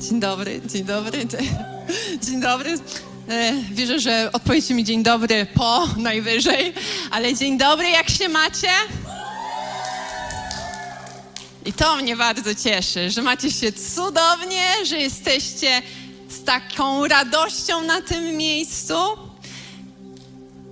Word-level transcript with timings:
Dzień 0.00 0.20
dobry, 0.20 0.60
dzień 0.66 0.84
dobry. 0.84 1.26
Dzień 2.26 2.40
dobry. 2.40 2.78
E, 3.28 3.52
Wierzę, 3.72 4.00
że 4.00 4.30
odpowiecie 4.32 4.74
mi 4.74 4.84
dzień 4.84 5.02
dobry 5.02 5.46
po 5.54 5.86
najwyżej, 5.96 6.72
ale 7.10 7.34
dzień 7.34 7.58
dobry, 7.58 7.90
jak 7.90 8.10
się 8.10 8.28
macie? 8.28 8.68
I 11.66 11.72
to 11.72 11.96
mnie 11.96 12.16
bardzo 12.16 12.54
cieszy, 12.54 13.10
że 13.10 13.22
macie 13.22 13.52
się 13.52 13.72
cudownie, 13.72 14.64
że 14.84 14.98
jesteście 14.98 15.82
z 16.28 16.44
taką 16.44 17.08
radością 17.08 17.82
na 17.82 18.02
tym 18.02 18.36
miejscu. 18.36 18.94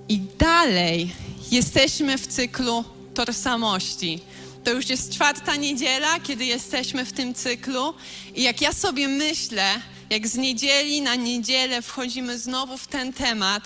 I 0.09 0.19
dalej 0.19 1.11
jesteśmy 1.51 2.17
w 2.17 2.27
cyklu 2.27 2.83
tożsamości. 3.13 4.21
To 4.65 4.71
już 4.71 4.89
jest 4.89 5.13
czwarta 5.13 5.55
niedziela, 5.55 6.19
kiedy 6.19 6.45
jesteśmy 6.45 7.05
w 7.05 7.13
tym 7.13 7.33
cyklu. 7.33 7.93
I 8.35 8.43
jak 8.43 8.61
ja 8.61 8.73
sobie 8.73 9.07
myślę, 9.07 9.81
jak 10.09 10.27
z 10.27 10.35
niedzieli 10.35 11.01
na 11.01 11.15
niedzielę 11.15 11.81
wchodzimy 11.81 12.39
znowu 12.39 12.77
w 12.77 12.87
ten 12.87 13.13
temat, 13.13 13.63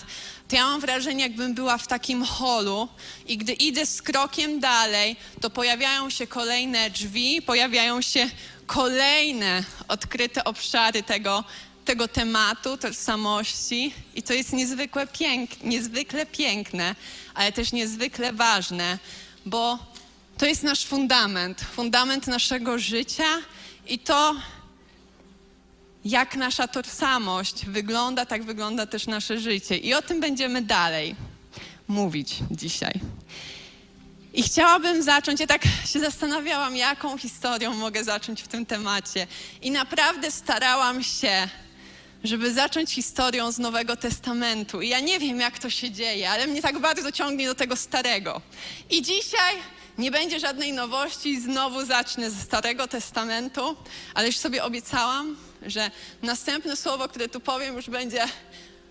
to 0.48 0.56
ja 0.56 0.64
mam 0.64 0.80
wrażenie, 0.80 1.22
jakbym 1.22 1.54
była 1.54 1.78
w 1.78 1.86
takim 1.86 2.24
holu 2.24 2.88
i 3.26 3.36
gdy 3.36 3.52
idę 3.52 3.86
z 3.86 4.02
krokiem 4.02 4.60
dalej, 4.60 5.16
to 5.40 5.50
pojawiają 5.50 6.10
się 6.10 6.26
kolejne 6.26 6.90
drzwi, 6.90 7.42
pojawiają 7.42 8.02
się 8.02 8.30
kolejne 8.66 9.64
odkryte 9.88 10.44
obszary 10.44 11.02
tego, 11.02 11.44
tego 11.84 12.08
tematu, 12.08 12.76
tożsamości 12.76 13.94
i 14.14 14.22
to 14.22 14.32
jest 14.32 14.52
niezwykle, 14.52 15.06
pięk, 15.06 15.62
niezwykle 15.62 16.26
piękne, 16.26 16.94
ale 17.34 17.52
też 17.52 17.72
niezwykle 17.72 18.32
ważne, 18.32 18.98
bo 19.46 19.89
to 20.40 20.46
jest 20.46 20.62
nasz 20.62 20.84
fundament, 20.84 21.60
fundament 21.60 22.26
naszego 22.26 22.78
życia 22.78 23.38
i 23.88 23.98
to, 23.98 24.34
jak 26.04 26.36
nasza 26.36 26.68
tożsamość 26.68 27.66
wygląda, 27.66 28.26
tak 28.26 28.44
wygląda 28.44 28.86
też 28.86 29.06
nasze 29.06 29.40
życie. 29.40 29.76
I 29.76 29.94
o 29.94 30.02
tym 30.02 30.20
będziemy 30.20 30.62
dalej 30.62 31.16
mówić 31.88 32.36
dzisiaj. 32.50 33.00
I 34.32 34.42
chciałabym 34.42 35.02
zacząć, 35.02 35.40
ja 35.40 35.46
tak 35.46 35.62
się 35.86 36.00
zastanawiałam, 36.00 36.76
jaką 36.76 37.18
historią 37.18 37.74
mogę 37.74 38.04
zacząć 38.04 38.42
w 38.42 38.48
tym 38.48 38.66
temacie. 38.66 39.26
I 39.62 39.70
naprawdę 39.70 40.30
starałam 40.30 41.02
się, 41.02 41.48
żeby 42.24 42.52
zacząć 42.52 42.90
historią 42.90 43.52
z 43.52 43.58
Nowego 43.58 43.96
Testamentu. 43.96 44.82
I 44.82 44.88
ja 44.88 45.00
nie 45.00 45.18
wiem, 45.18 45.40
jak 45.40 45.58
to 45.58 45.70
się 45.70 45.90
dzieje, 45.90 46.30
ale 46.30 46.46
mnie 46.46 46.62
tak 46.62 46.78
bardzo 46.78 47.12
ciągnie 47.12 47.46
do 47.46 47.54
tego 47.54 47.76
starego. 47.76 48.40
I 48.90 49.02
dzisiaj 49.02 49.79
nie 50.00 50.10
będzie 50.10 50.40
żadnej 50.40 50.72
nowości, 50.72 51.40
znowu 51.40 51.84
zacznę 51.84 52.30
ze 52.30 52.42
Starego 52.42 52.88
Testamentu, 52.88 53.76
ale 54.14 54.26
już 54.26 54.36
sobie 54.36 54.64
obiecałam, 54.64 55.36
że 55.66 55.90
następne 56.22 56.76
słowo, 56.76 57.08
które 57.08 57.28
tu 57.28 57.40
powiem, 57.40 57.76
już 57.76 57.90
będzie 57.90 58.24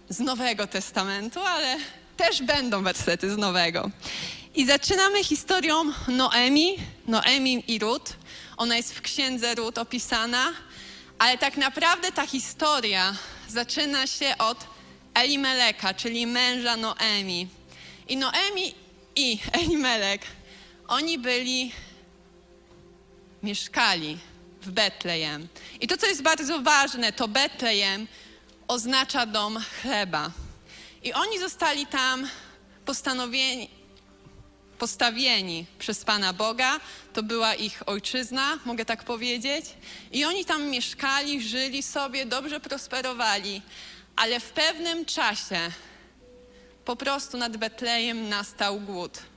z 0.10 0.20
Nowego 0.20 0.68
Testamentu, 0.68 1.40
ale 1.40 1.78
też 2.18 2.42
będą 2.42 2.84
wersety 2.84 3.32
z 3.32 3.38
Nowego. 3.38 3.90
I 4.56 4.66
zaczynamy 4.66 5.24
historią 5.24 5.84
Noemi, 6.08 6.78
Noemi 7.08 7.64
i 7.68 7.80
Rut. 7.80 8.10
Ona 8.58 8.78
jest 8.78 8.96
w 8.96 9.02
księdze 9.02 9.56
Rut 9.56 9.78
opisana, 9.78 10.54
ale 11.20 11.38
tak 11.38 11.58
naprawdę 11.58 12.12
ta 12.12 12.28
historia 12.28 13.16
zaczyna 13.48 14.08
się 14.08 14.36
od 14.38 14.58
Elimeleka, 15.14 15.94
czyli 15.94 16.28
męża 16.28 16.78
Noemi. 16.78 17.48
I 18.08 18.18
Noemi 18.18 18.74
i 19.16 19.40
Elimelek 19.52 20.22
oni 20.90 21.20
byli, 21.20 21.72
mieszkali 23.44 24.18
w 24.62 24.72
Betlejem. 24.72 25.48
I 25.82 25.88
to, 25.88 25.98
co 25.98 26.08
jest 26.08 26.22
bardzo 26.22 26.62
ważne, 26.62 27.14
to 27.14 27.28
Betlejem 27.28 28.08
oznacza 28.68 29.26
dom 29.26 29.60
chleba. 29.82 30.32
I 31.04 31.14
oni 31.14 31.40
zostali 31.40 31.88
tam 31.88 32.30
postanowieni, 32.86 33.70
postawieni 34.80 35.66
przez 35.80 36.06
Pana 36.06 36.34
Boga. 36.34 36.80
To 37.14 37.24
była 37.24 37.56
ich 37.56 37.84
ojczyzna, 37.86 38.60
mogę 38.66 38.86
tak 38.86 39.04
powiedzieć. 39.04 39.66
I 40.12 40.26
oni 40.26 40.46
tam 40.46 40.70
mieszkali, 40.70 41.42
żyli 41.42 41.84
sobie, 41.84 42.26
dobrze 42.26 42.60
prosperowali, 42.60 43.62
ale 44.16 44.40
w 44.40 44.50
pewnym 44.52 45.06
czasie 45.06 45.72
po 46.86 46.96
prostu 46.96 47.38
nad 47.38 47.58
Betlejem 47.58 48.30
nastał 48.30 48.80
głód 48.80 49.29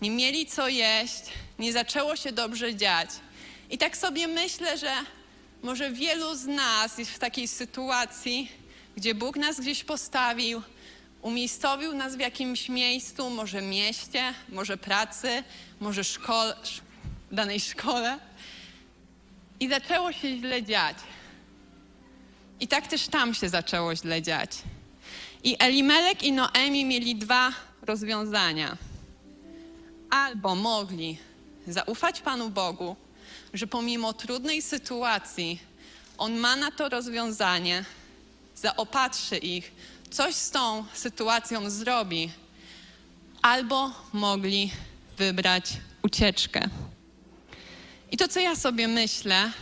nie 0.00 0.10
mieli 0.10 0.46
co 0.46 0.68
jeść, 0.68 1.22
nie 1.58 1.72
zaczęło 1.72 2.16
się 2.16 2.32
dobrze 2.32 2.74
dziać. 2.74 3.10
I 3.70 3.78
tak 3.78 3.96
sobie 3.96 4.28
myślę, 4.28 4.78
że 4.78 4.92
może 5.62 5.90
wielu 5.90 6.34
z 6.34 6.46
nas 6.46 6.98
jest 6.98 7.10
w 7.10 7.18
takiej 7.18 7.48
sytuacji, 7.48 8.52
gdzie 8.96 9.14
Bóg 9.14 9.36
nas 9.36 9.60
gdzieś 9.60 9.84
postawił, 9.84 10.62
umiejscowił 11.22 11.94
nas 11.94 12.16
w 12.16 12.20
jakimś 12.20 12.68
miejscu, 12.68 13.30
może 13.30 13.62
mieście, 13.62 14.34
może 14.48 14.76
pracy, 14.76 15.42
może 15.80 16.04
szkole, 16.04 16.56
danej 17.32 17.60
szkole. 17.60 18.18
I 19.60 19.68
zaczęło 19.68 20.12
się 20.12 20.38
źle 20.38 20.62
dziać. 20.62 20.96
I 22.60 22.68
tak 22.68 22.86
też 22.86 23.08
tam 23.08 23.34
się 23.34 23.48
zaczęło 23.48 23.96
źle 23.96 24.22
dziać. 24.22 24.50
I 25.44 25.56
Elimelek 25.58 26.22
i 26.22 26.32
Noemi 26.32 26.84
mieli 26.84 27.16
dwa 27.16 27.52
rozwiązania 27.82 28.89
albo 30.10 30.54
mogli 30.54 31.18
zaufać 31.66 32.20
Panu 32.20 32.50
Bogu, 32.50 32.96
że 33.54 33.66
pomimo 33.66 34.12
trudnej 34.12 34.62
sytuacji 34.62 35.60
On 36.18 36.36
ma 36.36 36.56
na 36.56 36.70
to 36.70 36.88
rozwiązanie, 36.88 37.84
zaopatrzy 38.56 39.36
ich, 39.36 39.72
coś 40.10 40.34
z 40.34 40.50
tą 40.50 40.84
sytuacją 40.94 41.70
zrobi, 41.70 42.30
albo 43.42 43.90
mogli 44.12 44.70
wybrać 45.18 45.64
ucieczkę. 46.02 46.68
I 48.10 48.16
to, 48.16 48.28
co 48.28 48.40
ja 48.40 48.56
sobie 48.56 48.88
myślę, 48.88 49.52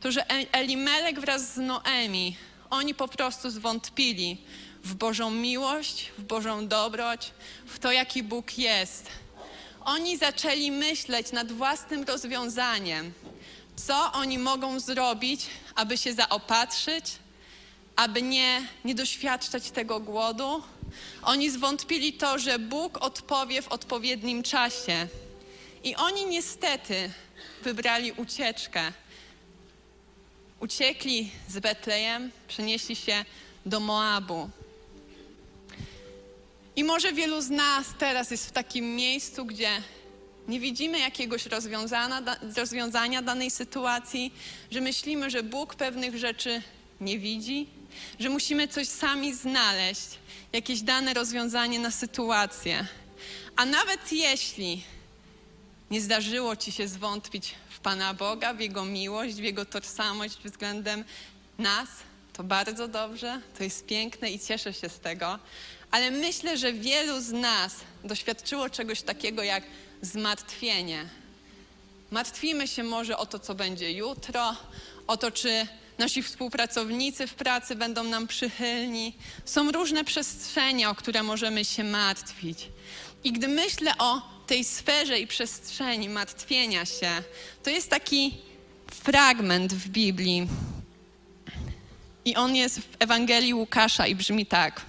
to, 0.00 0.12
że 0.12 0.30
Elimelek 0.52 1.20
wraz 1.20 1.54
z 1.54 1.56
Noemi, 1.56 2.36
oni 2.70 2.94
po 2.94 3.08
prostu 3.08 3.50
zwątpili 3.50 4.36
w 4.84 4.94
Bożą 4.94 5.30
miłość, 5.30 6.12
w 6.18 6.22
Bożą 6.22 6.68
dobroć, 6.68 7.30
w 7.66 7.78
to, 7.78 7.92
jaki 7.92 8.22
Bóg 8.22 8.58
jest 8.58 9.10
oni 9.84 10.16
zaczęli 10.16 10.70
myśleć 10.70 11.32
nad 11.32 11.52
własnym 11.52 12.04
rozwiązaniem, 12.04 13.12
co 13.76 14.12
oni 14.12 14.38
mogą 14.38 14.80
zrobić, 14.80 15.46
aby 15.74 15.96
się 15.96 16.14
zaopatrzyć, 16.14 17.04
aby 17.96 18.22
nie, 18.22 18.68
nie 18.84 18.94
doświadczać 18.94 19.70
tego 19.70 20.00
głodu. 20.00 20.62
Oni 21.22 21.50
zwątpili 21.50 22.12
to, 22.12 22.38
że 22.38 22.58
Bóg 22.58 22.98
odpowie 22.98 23.62
w 23.62 23.68
odpowiednim 23.68 24.42
czasie. 24.42 25.08
I 25.84 25.96
oni 25.96 26.26
niestety 26.26 27.10
wybrali 27.62 28.12
ucieczkę. 28.12 28.92
Uciekli 30.60 31.30
z 31.48 31.58
Betlejem, 31.58 32.30
przenieśli 32.48 32.96
się 32.96 33.24
do 33.66 33.80
Moabu. 33.80 34.50
I 36.78 36.84
może 36.84 37.12
wielu 37.12 37.40
z 37.40 37.50
nas 37.50 37.86
teraz 37.98 38.30
jest 38.30 38.46
w 38.46 38.52
takim 38.52 38.96
miejscu, 38.96 39.44
gdzie 39.44 39.70
nie 40.48 40.60
widzimy 40.60 40.98
jakiegoś 40.98 41.46
rozwiązania, 41.46 43.22
danej 43.22 43.50
sytuacji, 43.50 44.34
że 44.70 44.80
myślimy, 44.80 45.30
że 45.30 45.42
Bóg 45.42 45.74
pewnych 45.74 46.18
rzeczy 46.18 46.62
nie 47.00 47.18
widzi, 47.18 47.66
że 48.20 48.28
musimy 48.28 48.68
coś 48.68 48.88
sami 48.88 49.34
znaleźć, 49.34 50.08
jakieś 50.52 50.80
dane 50.80 51.14
rozwiązanie 51.14 51.78
na 51.78 51.90
sytuację. 51.90 52.86
A 53.56 53.66
nawet 53.66 54.12
jeśli 54.12 54.82
nie 55.90 56.00
zdarzyło 56.00 56.56
ci 56.56 56.72
się 56.72 56.88
zwątpić 56.88 57.54
w 57.70 57.78
Pana 57.80 58.14
Boga, 58.14 58.54
w 58.54 58.60
Jego 58.60 58.84
miłość, 58.84 59.34
w 59.34 59.42
Jego 59.42 59.64
tożsamość 59.64 60.38
względem 60.44 61.04
nas, 61.58 61.88
to 62.32 62.44
bardzo 62.44 62.88
dobrze, 62.88 63.40
to 63.58 63.64
jest 63.64 63.86
piękne 63.86 64.30
i 64.30 64.38
cieszę 64.38 64.72
się 64.72 64.88
z 64.88 65.00
tego, 65.00 65.38
ale 65.90 66.10
myślę, 66.10 66.58
że 66.58 66.72
wielu 66.72 67.20
z 67.20 67.32
nas 67.32 67.74
doświadczyło 68.04 68.70
czegoś 68.70 69.02
takiego 69.02 69.42
jak 69.42 69.62
zmartwienie. 70.02 71.04
Martwimy 72.10 72.68
się 72.68 72.82
może 72.84 73.16
o 73.16 73.26
to, 73.26 73.38
co 73.38 73.54
będzie 73.54 73.92
jutro, 73.92 74.56
o 75.06 75.16
to, 75.16 75.30
czy 75.30 75.66
nasi 75.98 76.22
współpracownicy 76.22 77.26
w 77.26 77.34
pracy 77.34 77.74
będą 77.74 78.04
nam 78.04 78.26
przychylni. 78.26 79.12
Są 79.44 79.72
różne 79.72 80.04
przestrzenie, 80.04 80.88
o 80.88 80.94
które 80.94 81.22
możemy 81.22 81.64
się 81.64 81.84
martwić. 81.84 82.68
I 83.24 83.32
gdy 83.32 83.48
myślę 83.48 83.92
o 83.98 84.22
tej 84.46 84.64
sferze 84.64 85.20
i 85.20 85.26
przestrzeni 85.26 86.08
martwienia 86.08 86.86
się, 86.86 87.10
to 87.62 87.70
jest 87.70 87.90
taki 87.90 88.36
fragment 88.86 89.74
w 89.74 89.88
Biblii. 89.88 90.48
I 92.24 92.36
on 92.36 92.56
jest 92.56 92.78
w 92.78 92.96
Ewangelii 92.98 93.54
Łukasza 93.54 94.06
i 94.06 94.14
brzmi 94.14 94.46
tak. 94.46 94.82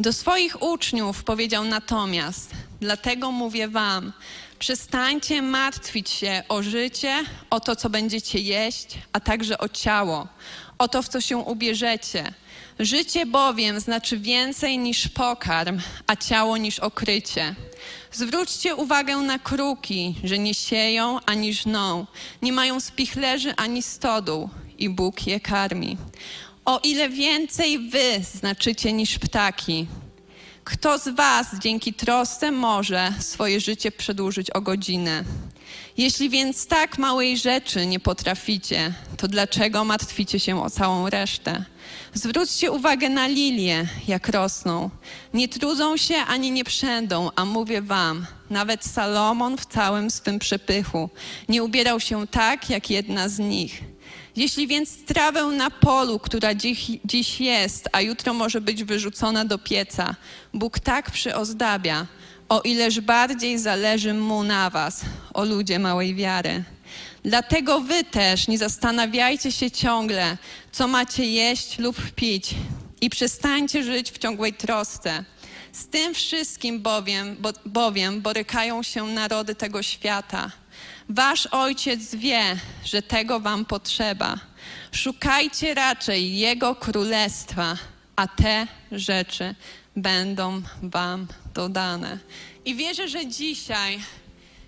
Do 0.00 0.12
swoich 0.12 0.62
uczniów 0.62 1.24
powiedział 1.24 1.64
natomiast: 1.64 2.50
Dlatego 2.80 3.30
mówię 3.32 3.68
wam, 3.68 4.12
przestańcie 4.58 5.42
martwić 5.42 6.10
się 6.10 6.42
o 6.48 6.62
życie, 6.62 7.24
o 7.50 7.60
to, 7.60 7.76
co 7.76 7.90
będziecie 7.90 8.38
jeść, 8.38 8.98
a 9.12 9.20
także 9.20 9.58
o 9.58 9.68
ciało, 9.68 10.28
o 10.78 10.88
to, 10.88 11.02
w 11.02 11.08
co 11.08 11.20
się 11.20 11.36
ubierzecie. 11.36 12.32
Życie 12.78 13.26
bowiem 13.26 13.80
znaczy 13.80 14.18
więcej 14.18 14.78
niż 14.78 15.08
pokarm, 15.08 15.80
a 16.06 16.16
ciało 16.16 16.56
niż 16.56 16.78
okrycie. 16.78 17.54
Zwróćcie 18.12 18.76
uwagę 18.76 19.16
na 19.16 19.38
kruki, 19.38 20.14
że 20.24 20.38
nie 20.38 20.54
sieją 20.54 21.18
ani 21.26 21.54
żną, 21.54 22.06
nie 22.42 22.52
mają 22.52 22.80
spichlerzy 22.80 23.56
ani 23.56 23.82
stodół 23.82 24.50
i 24.78 24.88
Bóg 24.88 25.26
je 25.26 25.40
karmi. 25.40 25.96
O 26.64 26.80
ile 26.82 27.08
więcej 27.08 27.78
wy 27.78 28.20
znaczycie 28.34 28.92
niż 28.92 29.18
ptaki. 29.18 29.86
Kto 30.64 30.98
z 30.98 31.08
was 31.08 31.46
dzięki 31.58 31.94
trosce 31.94 32.52
może 32.52 33.12
swoje 33.20 33.60
życie 33.60 33.92
przedłużyć 33.92 34.50
o 34.50 34.60
godzinę? 34.60 35.24
Jeśli 35.96 36.30
więc 36.30 36.66
tak 36.66 36.98
małej 36.98 37.38
rzeczy 37.38 37.86
nie 37.86 38.00
potraficie, 38.00 38.94
to 39.16 39.28
dlaczego 39.28 39.84
martwicie 39.84 40.40
się 40.40 40.62
o 40.62 40.70
całą 40.70 41.10
resztę? 41.10 41.64
Zwróćcie 42.14 42.70
uwagę 42.70 43.08
na 43.08 43.26
lilie, 43.26 43.86
jak 44.08 44.28
rosną. 44.28 44.90
Nie 45.34 45.48
trudzą 45.48 45.96
się 45.96 46.16
ani 46.16 46.50
nie 46.50 46.64
przędą, 46.64 47.30
a 47.36 47.44
mówię 47.44 47.82
wam, 47.82 48.26
nawet 48.50 48.84
Salomon 48.84 49.56
w 49.56 49.66
całym 49.66 50.10
swym 50.10 50.38
przepychu 50.38 51.10
nie 51.48 51.62
ubierał 51.62 52.00
się 52.00 52.26
tak, 52.26 52.70
jak 52.70 52.90
jedna 52.90 53.28
z 53.28 53.38
nich. 53.38 53.82
Jeśli 54.36 54.66
więc 54.66 55.04
trawę 55.04 55.44
na 55.44 55.70
polu, 55.70 56.18
która 56.18 56.54
dziś, 56.54 56.90
dziś 57.04 57.40
jest, 57.40 57.88
a 57.92 58.00
jutro 58.00 58.34
może 58.34 58.60
być 58.60 58.84
wyrzucona 58.84 59.44
do 59.44 59.58
pieca, 59.58 60.14
Bóg 60.54 60.78
tak 60.78 61.10
przyozdabia, 61.10 62.06
o 62.48 62.60
ileż 62.60 63.00
bardziej 63.00 63.58
zależy 63.58 64.14
mu 64.14 64.42
na 64.42 64.70
was, 64.70 65.00
o 65.34 65.44
ludzie 65.44 65.78
małej 65.78 66.14
wiary. 66.14 66.64
Dlatego 67.24 67.80
wy 67.80 68.04
też 68.04 68.48
nie 68.48 68.58
zastanawiajcie 68.58 69.52
się 69.52 69.70
ciągle, 69.70 70.36
co 70.72 70.88
macie 70.88 71.24
jeść 71.24 71.78
lub 71.78 72.10
pić 72.10 72.54
i 73.00 73.10
przestańcie 73.10 73.82
żyć 73.82 74.10
w 74.10 74.18
ciągłej 74.18 74.52
trosce. 74.52 75.24
Z 75.72 75.86
tym 75.86 76.14
wszystkim 76.14 76.82
bowiem, 76.82 77.36
bo, 77.40 77.52
bowiem 77.66 78.20
borykają 78.20 78.82
się 78.82 79.04
narody 79.06 79.54
tego 79.54 79.82
świata. 79.82 80.50
Wasz 81.08 81.46
ojciec 81.46 82.14
wie, 82.14 82.56
że 82.84 83.02
tego 83.02 83.40
wam 83.40 83.64
potrzeba. 83.64 84.38
Szukajcie 84.92 85.74
raczej 85.74 86.38
Jego 86.38 86.74
królestwa, 86.74 87.76
a 88.16 88.28
te 88.28 88.66
rzeczy 88.92 89.54
będą 89.96 90.62
wam 90.82 91.26
dodane. 91.54 92.18
I 92.64 92.74
wierzę, 92.74 93.08
że 93.08 93.26
dzisiaj 93.26 94.00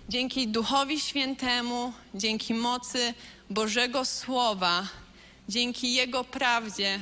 dzięki 0.09 0.47
Duchowi 0.47 0.99
Świętemu, 0.99 1.93
dzięki 2.15 2.53
mocy 2.53 3.13
Bożego 3.49 4.05
Słowa, 4.05 4.87
dzięki 5.49 5.93
Jego 5.93 6.23
prawdzie, 6.23 6.99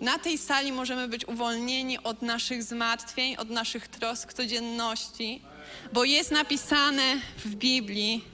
na 0.00 0.18
tej 0.18 0.38
sali 0.38 0.72
możemy 0.72 1.08
być 1.08 1.28
uwolnieni 1.28 1.98
od 1.98 2.22
naszych 2.22 2.62
zmartwień, 2.62 3.36
od 3.36 3.50
naszych 3.50 3.88
trosk 3.88 4.32
codzienności, 4.32 5.42
bo 5.92 6.04
jest 6.04 6.30
napisane 6.30 7.16
w 7.44 7.54
Biblii, 7.54 8.24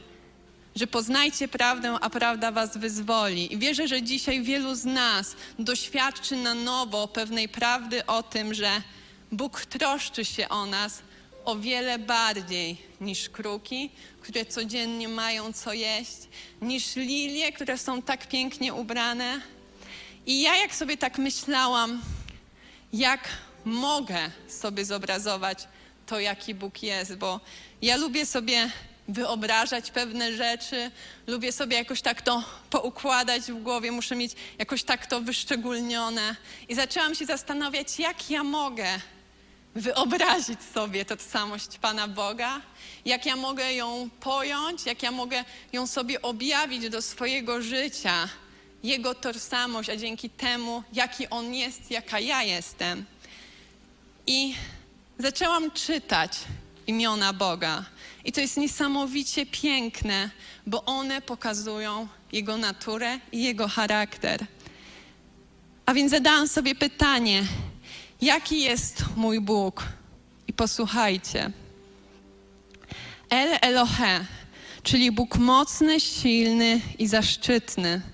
że 0.77 0.87
poznajcie 0.87 1.49
prawdę, 1.49 1.97
a 2.01 2.11
prawda 2.11 2.53
was 2.53 2.77
wyzwoli. 2.77 3.55
I 3.55 3.59
wierzę, 3.59 3.89
że 3.89 4.03
dzisiaj 4.03 4.43
wielu 4.43 4.75
z 4.75 4.85
nas 4.85 5.37
doświadczy 5.59 6.37
na 6.37 6.55
nowo 6.55 7.09
pewnej 7.09 7.49
prawdy 7.49 8.07
o 8.07 8.23
tym, 8.23 8.55
że 8.55 8.83
Bóg 9.33 9.67
troszczy 9.67 10.25
się 10.25 10.49
o 10.49 10.67
nas 10.67 11.03
o 11.45 11.57
wiele 11.57 11.99
bardziej 11.99 12.77
niż 13.01 13.29
kruki, 13.29 13.91
które 14.21 14.47
codziennie 14.47 15.09
mają 15.09 15.53
co 15.53 15.73
jeść, 15.73 16.19
niż 16.63 16.97
lilie, 16.97 17.53
które 17.53 17.79
są 17.79 18.03
tak 18.03 18.29
pięknie 18.29 18.75
ubrane. 18.75 19.41
I 20.27 20.43
ja, 20.43 20.57
jak 20.57 20.75
sobie 20.75 20.97
tak 20.97 21.19
myślałam, 21.19 22.03
jak 22.93 23.29
mogę 23.65 24.31
sobie 24.49 24.85
zobrazować 24.85 25.69
to, 26.07 26.21
jaki 26.21 26.55
Bóg 26.55 26.83
jest, 26.83 27.17
bo 27.17 27.41
ja 27.83 27.97
lubię 27.97 28.27
sobie 28.27 28.71
wyobrażać 29.09 29.91
pewne 29.91 30.33
rzeczy, 30.37 30.91
lubię 31.27 31.53
sobie 31.53 31.77
jakoś 31.77 32.03
tak 32.03 32.23
to 32.23 32.45
poukładać 32.71 33.43
w 33.43 33.63
głowie, 33.63 33.93
muszę 33.93 34.17
mieć 34.17 34.33
jakoś 34.59 34.83
tak 34.83 35.07
to 35.07 35.21
wyszczególnione. 35.21 36.37
I 36.69 36.75
zaczęłam 36.75 37.15
się 37.15 37.27
zastanawiać, 37.27 37.99
jak 37.99 38.31
ja 38.31 38.45
mogę 38.45 38.87
wyobrazić 39.75 40.59
sobie 40.75 41.05
tożsamość 41.05 41.79
Pana 41.79 42.09
Boga, 42.09 42.61
jak 43.05 43.27
ja 43.27 43.37
mogę 43.37 43.75
ją 43.75 44.11
pojąć, 44.21 44.87
jak 44.87 45.03
ja 45.03 45.11
mogę 45.11 45.45
ją 45.73 45.87
sobie 45.87 46.23
objawić 46.23 46.89
do 46.89 47.03
swojego 47.03 47.63
życia, 47.63 48.29
Jego 48.83 49.15
tożsamość, 49.15 49.89
a 49.91 49.97
dzięki 49.97 50.31
temu, 50.31 50.83
jaki 50.93 51.31
On 51.31 51.55
jest, 51.55 51.91
jaka 51.91 52.21
ja 52.21 52.43
jestem. 52.43 53.05
I 54.27 54.55
zaczęłam 55.19 55.71
czytać 55.71 56.39
imiona 56.87 57.33
Boga. 57.33 57.85
I 58.25 58.33
to 58.33 58.41
jest 58.41 58.57
niesamowicie 58.57 59.47
piękne, 59.47 60.31
bo 60.67 60.85
one 60.85 61.23
pokazują 61.23 62.09
Jego 62.33 62.57
naturę 62.57 63.19
i 63.33 63.43
Jego 63.43 63.69
charakter. 63.69 64.47
A 65.87 65.95
więc 65.95 66.11
zadałam 66.11 66.49
sobie 66.49 66.75
pytanie, 66.75 67.43
jaki 68.21 68.61
jest 68.61 69.05
mój 69.17 69.41
Bóg? 69.41 69.85
I 70.49 70.53
posłuchajcie. 70.53 71.51
El 73.31 73.59
Elohe, 73.61 74.27
czyli 74.83 75.13
Bóg 75.13 75.39
mocny, 75.39 76.01
silny 76.01 76.81
i 76.99 77.07
zaszczytny. 77.07 78.12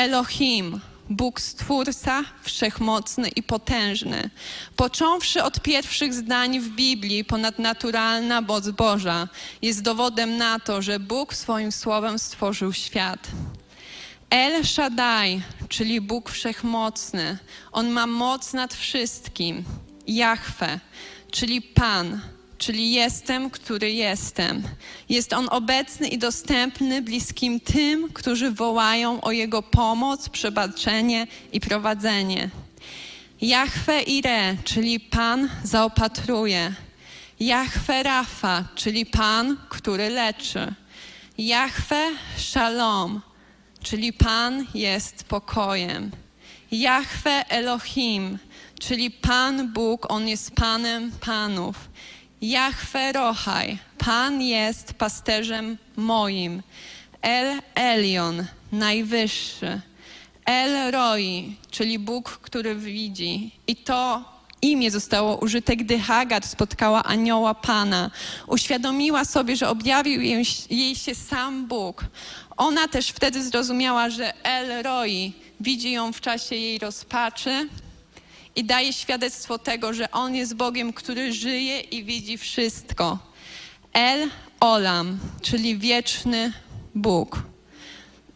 Elohim, 0.00 0.80
Bóg 1.10 1.40
Stwórca, 1.40 2.24
wszechmocny 2.42 3.28
i 3.28 3.42
potężny. 3.42 4.30
Począwszy 4.76 5.42
od 5.42 5.60
pierwszych 5.60 6.14
zdań 6.14 6.60
w 6.60 6.68
Biblii, 6.68 7.24
ponadnaturalna 7.24 8.40
moc 8.40 8.68
Boża 8.68 9.28
jest 9.62 9.82
dowodem 9.82 10.36
na 10.36 10.60
to, 10.60 10.82
że 10.82 11.00
Bóg 11.00 11.34
swoim 11.34 11.72
słowem 11.72 12.18
stworzył 12.18 12.72
świat. 12.72 13.28
El 14.30 14.64
Shaddai, 14.64 15.42
czyli 15.68 16.00
Bóg 16.00 16.30
Wszechmocny, 16.30 17.38
On 17.72 17.90
ma 17.90 18.06
moc 18.06 18.52
nad 18.52 18.74
wszystkim. 18.74 19.64
Jahwe, 20.06 20.80
czyli 21.30 21.62
Pan, 21.62 22.20
czyli 22.60 22.92
jestem, 22.92 23.50
który 23.50 23.92
jestem. 23.92 24.62
Jest 25.08 25.32
On 25.32 25.48
obecny 25.50 26.08
i 26.08 26.18
dostępny 26.18 27.02
bliskim 27.02 27.60
tym, 27.60 28.12
którzy 28.12 28.50
wołają 28.50 29.20
o 29.20 29.32
Jego 29.32 29.62
pomoc, 29.62 30.28
przebaczenie 30.28 31.26
i 31.52 31.60
prowadzenie. 31.60 32.50
Jahwe 33.40 34.02
Ire, 34.02 34.56
czyli 34.64 35.00
Pan 35.00 35.48
zaopatruje. 35.64 36.74
Jahwe 37.40 38.02
Rafa, 38.02 38.64
czyli 38.74 39.06
Pan, 39.06 39.56
który 39.68 40.08
leczy. 40.08 40.74
Jahwe 41.38 42.10
Shalom, 42.36 43.20
czyli 43.82 44.12
Pan 44.12 44.66
jest 44.74 45.24
pokojem. 45.24 46.10
Jahwe 46.72 47.44
Elohim, 47.48 48.38
czyli 48.80 49.10
Pan 49.10 49.72
Bóg, 49.72 50.06
On 50.10 50.28
jest 50.28 50.50
Panem 50.54 51.12
Panów. 51.20 51.90
Jahwe 52.40 53.12
Rochaj, 53.12 53.78
Pan 53.98 54.42
jest 54.42 54.94
pasterzem 54.94 55.78
moim. 55.96 56.62
El 57.22 57.60
Elion, 57.74 58.46
najwyższy. 58.72 59.80
El 60.44 60.92
Roi, 60.92 61.56
czyli 61.70 61.98
Bóg, 61.98 62.30
który 62.30 62.74
widzi. 62.74 63.50
I 63.66 63.76
to 63.76 64.24
imię 64.62 64.90
zostało 64.90 65.36
użyte, 65.36 65.76
gdy 65.76 65.98
Hagar 65.98 66.46
spotkała 66.46 67.02
anioła 67.04 67.54
Pana. 67.54 68.10
Uświadomiła 68.46 69.24
sobie, 69.24 69.56
że 69.56 69.68
objawił 69.68 70.20
jej, 70.22 70.44
jej 70.70 70.96
się 70.96 71.14
sam 71.14 71.66
Bóg. 71.66 72.04
Ona 72.56 72.88
też 72.88 73.08
wtedy 73.08 73.42
zrozumiała, 73.42 74.10
że 74.10 74.44
El 74.44 74.82
Roi 74.82 75.32
widzi 75.60 75.90
ją 75.90 76.12
w 76.12 76.20
czasie 76.20 76.56
jej 76.56 76.78
rozpaczy 76.78 77.68
i 78.56 78.64
daje 78.64 78.92
świadectwo 78.92 79.58
tego, 79.58 79.92
że 79.92 80.10
On 80.10 80.34
jest 80.34 80.54
Bogiem, 80.54 80.92
który 80.92 81.32
żyje 81.32 81.80
i 81.80 82.04
widzi 82.04 82.38
wszystko. 82.38 83.18
El 83.92 84.30
Olam, 84.60 85.18
czyli 85.42 85.78
wieczny 85.78 86.52
Bóg. 86.94 87.42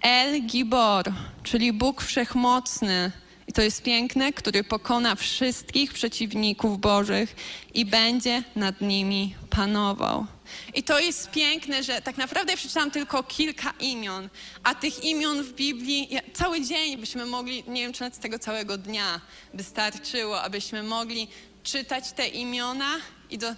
El 0.00 0.46
Gibor, 0.46 1.12
czyli 1.42 1.72
Bóg 1.72 2.02
Wszechmocny. 2.02 3.12
I 3.48 3.52
to 3.52 3.62
jest 3.62 3.82
piękne, 3.82 4.32
który 4.32 4.64
pokona 4.64 5.14
wszystkich 5.14 5.92
przeciwników 5.92 6.80
Bożych 6.80 7.36
i 7.74 7.84
będzie 7.84 8.42
nad 8.56 8.80
nimi 8.80 9.34
panował. 9.50 10.26
I 10.74 10.82
to 10.82 10.98
jest 10.98 11.30
piękne, 11.30 11.82
że 11.82 12.02
tak 12.02 12.16
naprawdę 12.16 12.52
ja 12.52 12.56
przeczytałam 12.56 12.90
tylko 12.90 13.22
kilka 13.22 13.72
imion, 13.80 14.28
a 14.62 14.74
tych 14.74 15.04
imion 15.04 15.42
w 15.42 15.52
Biblii 15.52 16.08
ja, 16.10 16.20
cały 16.34 16.60
dzień 16.60 16.96
byśmy 16.96 17.26
mogli, 17.26 17.64
nie 17.68 17.82
wiem 17.82 17.92
czy 17.92 18.00
nawet 18.00 18.18
tego 18.18 18.38
całego 18.38 18.78
dnia 18.78 19.20
wystarczyło, 19.54 20.42
abyśmy 20.42 20.82
mogli 20.82 21.28
czytać 21.62 22.12
te 22.12 22.28
imiona 22.28 22.90
i, 23.30 23.38
do, 23.38 23.54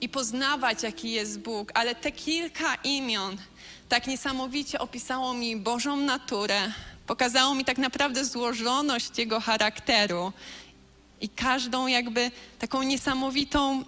i 0.00 0.08
poznawać, 0.08 0.82
jaki 0.82 1.10
jest 1.10 1.40
Bóg, 1.40 1.72
ale 1.74 1.94
te 1.94 2.12
kilka 2.12 2.74
imion 2.74 3.36
tak 3.88 4.06
niesamowicie 4.06 4.78
opisało 4.78 5.34
mi 5.34 5.56
Bożą 5.56 5.96
naturę, 5.96 6.72
pokazało 7.06 7.54
mi 7.54 7.64
tak 7.64 7.78
naprawdę 7.78 8.24
złożoność 8.24 9.18
Jego 9.18 9.40
charakteru 9.40 10.32
i 11.20 11.28
każdą 11.28 11.86
jakby 11.86 12.30
taką 12.58 12.82
niesamowitą 12.82 13.84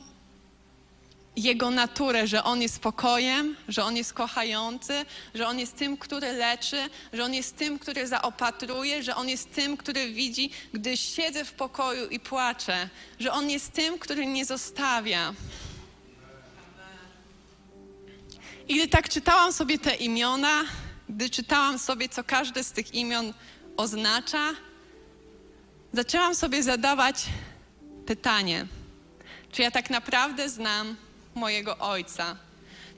jego 1.38 1.70
naturę, 1.70 2.26
że 2.26 2.44
On 2.44 2.62
jest 2.62 2.74
spokojem, 2.74 3.56
że 3.68 3.84
On 3.84 3.96
jest 3.96 4.12
kochający, 4.12 5.04
że 5.34 5.48
On 5.48 5.58
jest 5.58 5.76
tym, 5.76 5.96
który 5.96 6.32
leczy, 6.32 6.88
że 7.12 7.24
On 7.24 7.34
jest 7.34 7.56
tym, 7.56 7.78
który 7.78 8.06
zaopatruje, 8.06 9.02
że 9.02 9.16
On 9.16 9.28
jest 9.28 9.52
tym, 9.52 9.76
który 9.76 10.12
widzi, 10.12 10.50
gdy 10.72 10.96
siedzę 10.96 11.44
w 11.44 11.52
pokoju 11.52 12.08
i 12.08 12.20
płaczę, 12.20 12.88
że 13.20 13.32
On 13.32 13.50
jest 13.50 13.72
tym, 13.72 13.98
który 13.98 14.26
nie 14.26 14.44
zostawia. 14.44 15.34
I 18.68 18.76
gdy 18.76 18.88
tak 18.88 19.08
czytałam 19.08 19.52
sobie 19.52 19.78
te 19.78 19.94
imiona, 19.94 20.64
gdy 21.08 21.30
czytałam 21.30 21.78
sobie, 21.78 22.08
co 22.08 22.24
każde 22.24 22.64
z 22.64 22.72
tych 22.72 22.94
imion 22.94 23.34
oznacza, 23.76 24.54
zaczęłam 25.92 26.34
sobie 26.34 26.62
zadawać 26.62 27.24
pytanie, 28.06 28.66
czy 29.52 29.62
ja 29.62 29.70
tak 29.70 29.90
naprawdę 29.90 30.48
znam 30.48 30.96
mojego 31.38 31.78
Ojca? 31.78 32.36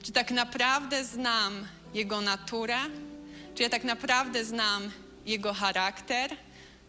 Czy 0.03 0.11
tak 0.11 0.31
naprawdę 0.31 1.05
znam 1.05 1.67
Jego 1.93 2.21
naturę? 2.21 2.77
Czy 3.55 3.63
ja 3.63 3.69
tak 3.69 3.83
naprawdę 3.83 4.45
znam 4.45 4.91
Jego 5.25 5.53
charakter? 5.53 6.35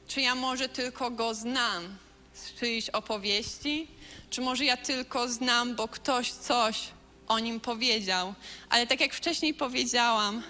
Czy 0.08 0.20
ja 0.20 0.34
może 0.34 0.68
tylko 0.68 1.10
Go 1.10 1.34
znam 1.34 1.96
z 2.34 2.54
czyjejś 2.54 2.90
opowieści? 2.90 3.86
Czy 4.30 4.40
może 4.40 4.64
ja 4.64 4.76
tylko 4.76 5.28
znam, 5.28 5.74
bo 5.74 5.88
ktoś 5.88 6.30
coś 6.30 6.88
o 7.28 7.38
Nim 7.38 7.60
powiedział? 7.60 8.34
Ale 8.70 8.86
tak 8.86 9.00
jak 9.00 9.14
wcześniej 9.14 9.54
powiedziałam, 9.54 10.42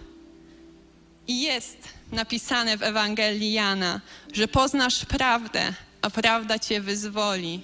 i 1.26 1.40
jest 1.40 1.88
napisane 2.12 2.76
w 2.76 2.82
Ewangelii 2.82 3.52
Jana, 3.52 4.00
że 4.32 4.48
poznasz 4.48 5.04
prawdę, 5.04 5.72
a 6.02 6.10
prawda 6.10 6.58
Cię 6.58 6.80
wyzwoli. 6.80 7.60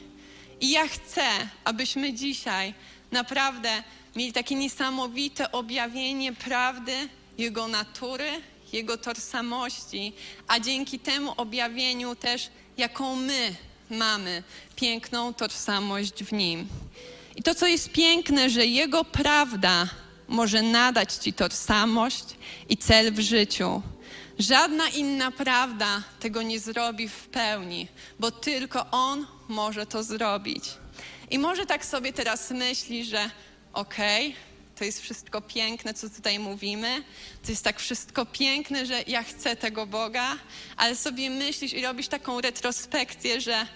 I 0.61 0.71
ja 0.71 0.89
chcę, 0.89 1.23
abyśmy 1.65 2.13
dzisiaj 2.13 2.75
naprawdę 3.13 3.83
mieli 4.17 4.33
takie 4.33 4.55
niesamowite 4.55 5.53
objawienie 5.53 6.33
prawdy, 6.33 7.09
Jego 7.39 7.69
natury, 7.69 8.31
Jego 8.73 8.99
tożsamości, 8.99 10.13
a 10.49 10.61
dzięki 10.61 10.99
temu 10.99 11.35
objawieniu 11.37 12.17
też, 12.17 12.51
jaką 12.77 13.17
my 13.17 13.55
mamy 13.91 14.43
piękną 14.77 15.35
tożsamość 15.35 16.25
w 16.25 16.33
Nim. 16.33 16.69
I 17.37 17.43
to, 17.43 17.55
co 17.55 17.67
jest 17.67 17.93
piękne, 17.93 18.51
że 18.51 18.67
Jego 18.67 19.05
prawda 19.05 19.89
może 20.29 20.63
nadać 20.63 21.15
Ci 21.15 21.33
tożsamość 21.33 22.25
i 22.69 22.77
cel 22.77 23.13
w 23.13 23.21
życiu. 23.21 23.83
Żadna 24.39 24.89
inna 24.89 25.31
prawda 25.31 26.03
tego 26.21 26.43
nie 26.43 26.61
zrobi 26.61 27.09
w 27.09 27.29
pełni, 27.29 27.89
bo 28.19 28.31
tylko 28.31 28.91
On 28.91 29.27
może 29.49 29.87
to 29.87 30.03
zrobić. 30.03 30.65
I 31.31 31.39
może 31.39 31.67
tak 31.67 31.85
sobie 31.85 32.13
teraz 32.13 32.51
myśli, 32.51 33.05
że 33.05 33.31
okej, 33.73 34.29
okay, 34.29 34.41
to 34.79 34.85
jest 34.85 35.01
wszystko 35.01 35.41
piękne, 35.41 35.95
co 35.95 36.11
tutaj 36.11 36.39
mówimy, 36.39 37.03
to 37.45 37.51
jest 37.51 37.65
tak 37.65 37.81
wszystko 37.81 38.27
piękne, 38.27 38.87
że 38.87 39.03
ja 39.07 39.23
chcę 39.23 39.57
tego 39.57 39.87
Boga, 39.87 40.37
ale 40.77 40.97
sobie 40.97 41.31
myślisz 41.31 41.73
i 41.73 41.83
robisz 41.83 42.09
taką 42.09 42.41
retrospekcję, 42.41 43.41
że 43.41 43.67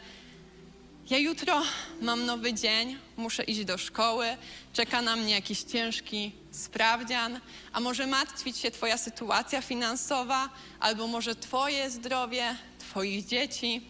ja 1.10 1.18
jutro 1.18 1.62
mam 2.00 2.26
nowy 2.26 2.54
dzień, 2.54 2.98
muszę 3.16 3.42
iść 3.42 3.64
do 3.64 3.78
szkoły, 3.78 4.26
czeka 4.72 5.02
na 5.02 5.16
mnie 5.16 5.34
jakiś 5.34 5.62
ciężki 5.62 6.32
sprawdzian, 6.50 7.40
a 7.72 7.80
może 7.80 8.06
martwić 8.06 8.58
się 8.58 8.70
Twoja 8.70 8.98
sytuacja 8.98 9.62
finansowa, 9.62 10.48
albo 10.80 11.06
może 11.06 11.34
Twoje 11.34 11.90
zdrowie, 11.90 12.56
Twoich 12.78 13.26
dzieci, 13.26 13.82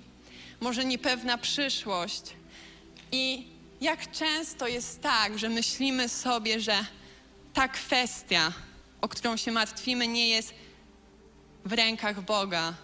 może 0.60 0.84
niepewna 0.84 1.38
przyszłość. 1.38 2.22
I 3.12 3.51
jak 3.82 4.10
często 4.10 4.68
jest 4.68 5.00
tak, 5.00 5.38
że 5.38 5.48
myślimy 5.48 6.08
sobie, 6.08 6.60
że 6.60 6.84
ta 7.54 7.68
kwestia, 7.68 8.52
o 9.00 9.08
którą 9.08 9.36
się 9.36 9.52
martwimy, 9.52 10.08
nie 10.08 10.28
jest 10.28 10.54
w 11.64 11.72
rękach 11.72 12.20
Boga. 12.20 12.74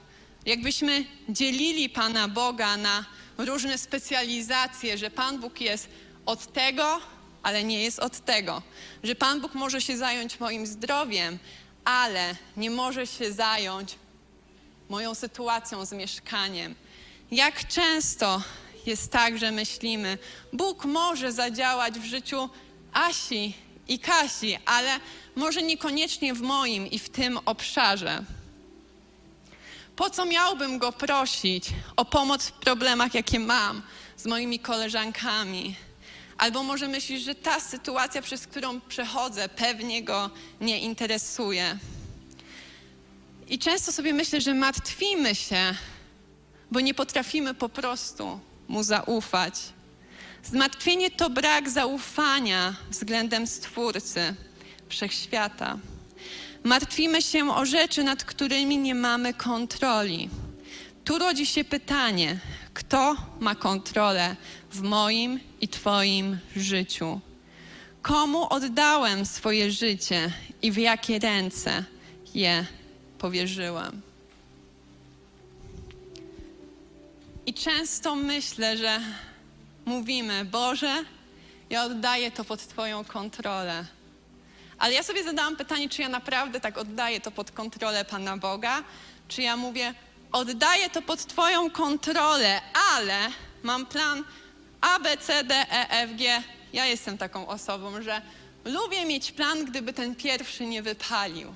Jakbyśmy 0.47 1.05
dzielili 1.29 1.89
Pana 1.89 2.29
Boga 2.29 2.77
na 2.77 3.05
różne 3.39 3.79
specjalizacje, 3.79 4.99
że 4.99 5.11
Pan 5.11 5.41
Bóg 5.41 5.61
jest 5.61 5.89
od 6.27 6.53
tego, 6.53 7.01
ale 7.43 7.65
nie 7.65 7.83
jest 7.83 7.99
od 7.99 8.25
tego. 8.25 8.63
Że 9.03 9.15
Pan 9.15 9.41
Bóg 9.41 9.55
może 9.55 9.81
się 9.81 9.97
zająć 9.97 10.41
moim 10.41 10.67
zdrowiem, 10.67 11.39
ale 11.85 12.37
nie 12.57 12.71
może 12.71 13.07
się 13.07 13.33
zająć 13.33 13.95
moją 14.89 15.15
sytuacją 15.15 15.85
z 15.85 15.93
mieszkaniem. 15.93 16.75
Jak 17.31 17.69
często 17.69 18.43
jest 18.89 19.13
tak, 19.13 19.39
że 19.39 19.53
myślimy, 19.53 20.19
Bóg 20.53 20.85
może 20.85 21.33
zadziałać 21.33 21.99
w 21.99 22.05
życiu 22.05 22.49
Asi 22.93 23.55
i 23.89 23.99
Kasi, 23.99 24.59
ale 24.67 25.01
może 25.37 25.63
niekoniecznie 25.63 26.35
w 26.35 26.41
moim 26.41 26.87
i 26.87 26.99
w 26.99 27.09
tym 27.09 27.39
obszarze. 27.45 28.25
Po 29.97 30.11
co 30.11 30.25
miałbym 30.25 30.79
go 30.79 30.93
prosić 30.93 31.65
o 31.97 32.05
pomoc 32.05 32.47
w 32.47 32.53
problemach, 32.53 33.15
jakie 33.15 33.41
mam 33.41 33.83
z 34.17 34.27
moimi 34.27 34.59
koleżankami? 34.59 35.75
Albo 36.39 36.63
może 36.63 36.89
myślisz, 36.89 37.23
że 37.23 37.35
ta 37.35 37.61
sytuacja, 37.61 38.23
przez 38.23 38.47
którą 38.47 38.81
przechodzę, 38.81 39.49
pewnie 39.49 40.03
go 40.03 40.31
nie 40.61 40.81
interesuje. 40.81 41.79
I 43.49 43.59
często 43.59 43.93
sobie 43.93 44.13
myślę, 44.13 44.41
że 44.41 44.55
martwimy 44.55 45.35
się, 45.35 45.75
bo 46.71 46.81
nie 46.81 46.95
potrafimy 46.95 47.55
po 47.55 47.69
prostu 47.69 48.41
mu 48.69 48.83
zaufać. 48.83 49.55
Zmartwienie 50.43 51.11
to 51.11 51.31
brak 51.31 51.71
zaufania 51.71 52.75
względem 52.91 53.47
Stwórcy 53.47 54.35
wszechświata. 54.89 55.79
Martwimy 56.65 57.23
się 57.23 57.55
o 57.55 57.67
rzeczy, 57.67 58.05
nad 58.05 58.25
którymi 58.25 58.79
nie 58.79 58.95
mamy 58.95 59.35
kontroli. 59.35 60.31
Tu 61.05 61.19
rodzi 61.19 61.47
się 61.47 61.65
pytanie: 61.65 62.39
kto 62.75 63.17
ma 63.41 63.55
kontrolę 63.55 64.37
w 64.71 64.83
moim 64.83 65.41
i 65.61 65.69
Twoim 65.69 66.39
życiu? 66.57 67.21
Komu 68.03 68.47
oddałem 68.49 69.27
swoje 69.27 69.71
życie 69.71 70.33
i 70.63 70.73
w 70.73 70.77
jakie 70.77 71.19
ręce 71.19 71.85
je 72.35 72.67
powierzyłem? 73.19 74.08
I 77.49 77.55
często 77.55 78.15
myślę, 78.15 78.77
że 78.77 79.01
mówimy, 79.85 80.45
Boże, 80.45 81.05
ja 81.71 81.85
oddaję 81.85 82.31
to 82.31 82.45
pod 82.45 82.61
Twoją 82.69 83.05
kontrolę. 83.05 83.85
Ale 84.79 84.95
ja 84.95 85.03
sobie 85.03 85.25
zadałam 85.25 85.57
pytanie, 85.57 85.89
czy 85.89 86.03
ja 86.03 86.09
naprawdę 86.09 86.61
tak 86.61 86.79
oddaję 86.79 87.21
to 87.21 87.31
pod 87.31 87.51
kontrolę 87.51 88.05
Pana 88.05 88.37
Boga, 88.37 88.83
czy 89.29 89.43
ja 89.43 89.57
mówię, 89.57 89.95
oddaję 90.33 90.91
to 90.91 91.03
pod 91.03 91.27
Twoją 91.27 91.71
kontrolę, 91.71 92.61
ale 92.95 93.19
mam 93.63 93.87
plan 93.87 94.25
A, 94.81 94.99
B, 94.99 95.17
C, 95.17 95.45
D, 95.45 95.55
E, 95.55 95.91
F, 95.91 96.17
G. 96.17 96.43
Ja 96.73 96.87
jestem 96.87 97.19
taką 97.19 97.47
osobą, 97.47 98.03
że 98.03 98.23
lubię 98.65 99.05
mieć 99.05 99.33
plan, 99.33 99.65
gdyby 99.65 99.93
ten 99.93 100.15
pierwszy 100.15 100.67
nie 100.67 100.83
wypalił. 100.83 101.55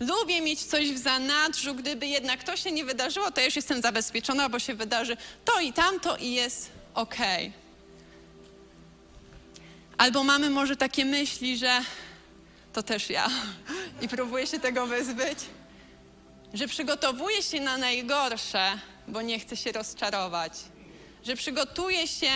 Lubię 0.00 0.40
mieć 0.40 0.64
coś 0.64 0.92
w 0.92 0.98
zanadrzu, 0.98 1.74
gdyby 1.74 2.06
jednak 2.06 2.44
to 2.44 2.56
się 2.56 2.72
nie 2.72 2.84
wydarzyło, 2.84 3.30
to 3.30 3.40
już 3.40 3.56
jestem 3.56 3.82
zabezpieczona, 3.82 4.48
bo 4.48 4.58
się 4.58 4.74
wydarzy 4.74 5.16
to 5.44 5.60
i 5.60 5.72
tamto 5.72 6.16
i 6.16 6.32
jest 6.32 6.70
ok. 6.94 7.16
Albo 9.98 10.24
mamy 10.24 10.50
może 10.50 10.76
takie 10.76 11.04
myśli, 11.04 11.58
że 11.58 11.80
to 12.72 12.82
też 12.82 13.10
ja 13.10 13.30
i 14.02 14.08
próbuję 14.08 14.46
się 14.46 14.60
tego 14.60 14.86
wyzbyć, 14.86 15.38
że 16.54 16.68
przygotowuję 16.68 17.42
się 17.42 17.60
na 17.60 17.76
najgorsze, 17.76 18.78
bo 19.08 19.22
nie 19.22 19.38
chcę 19.38 19.56
się 19.56 19.72
rozczarować, 19.72 20.52
że 21.24 21.36
przygotuję 21.36 22.06
się 22.06 22.30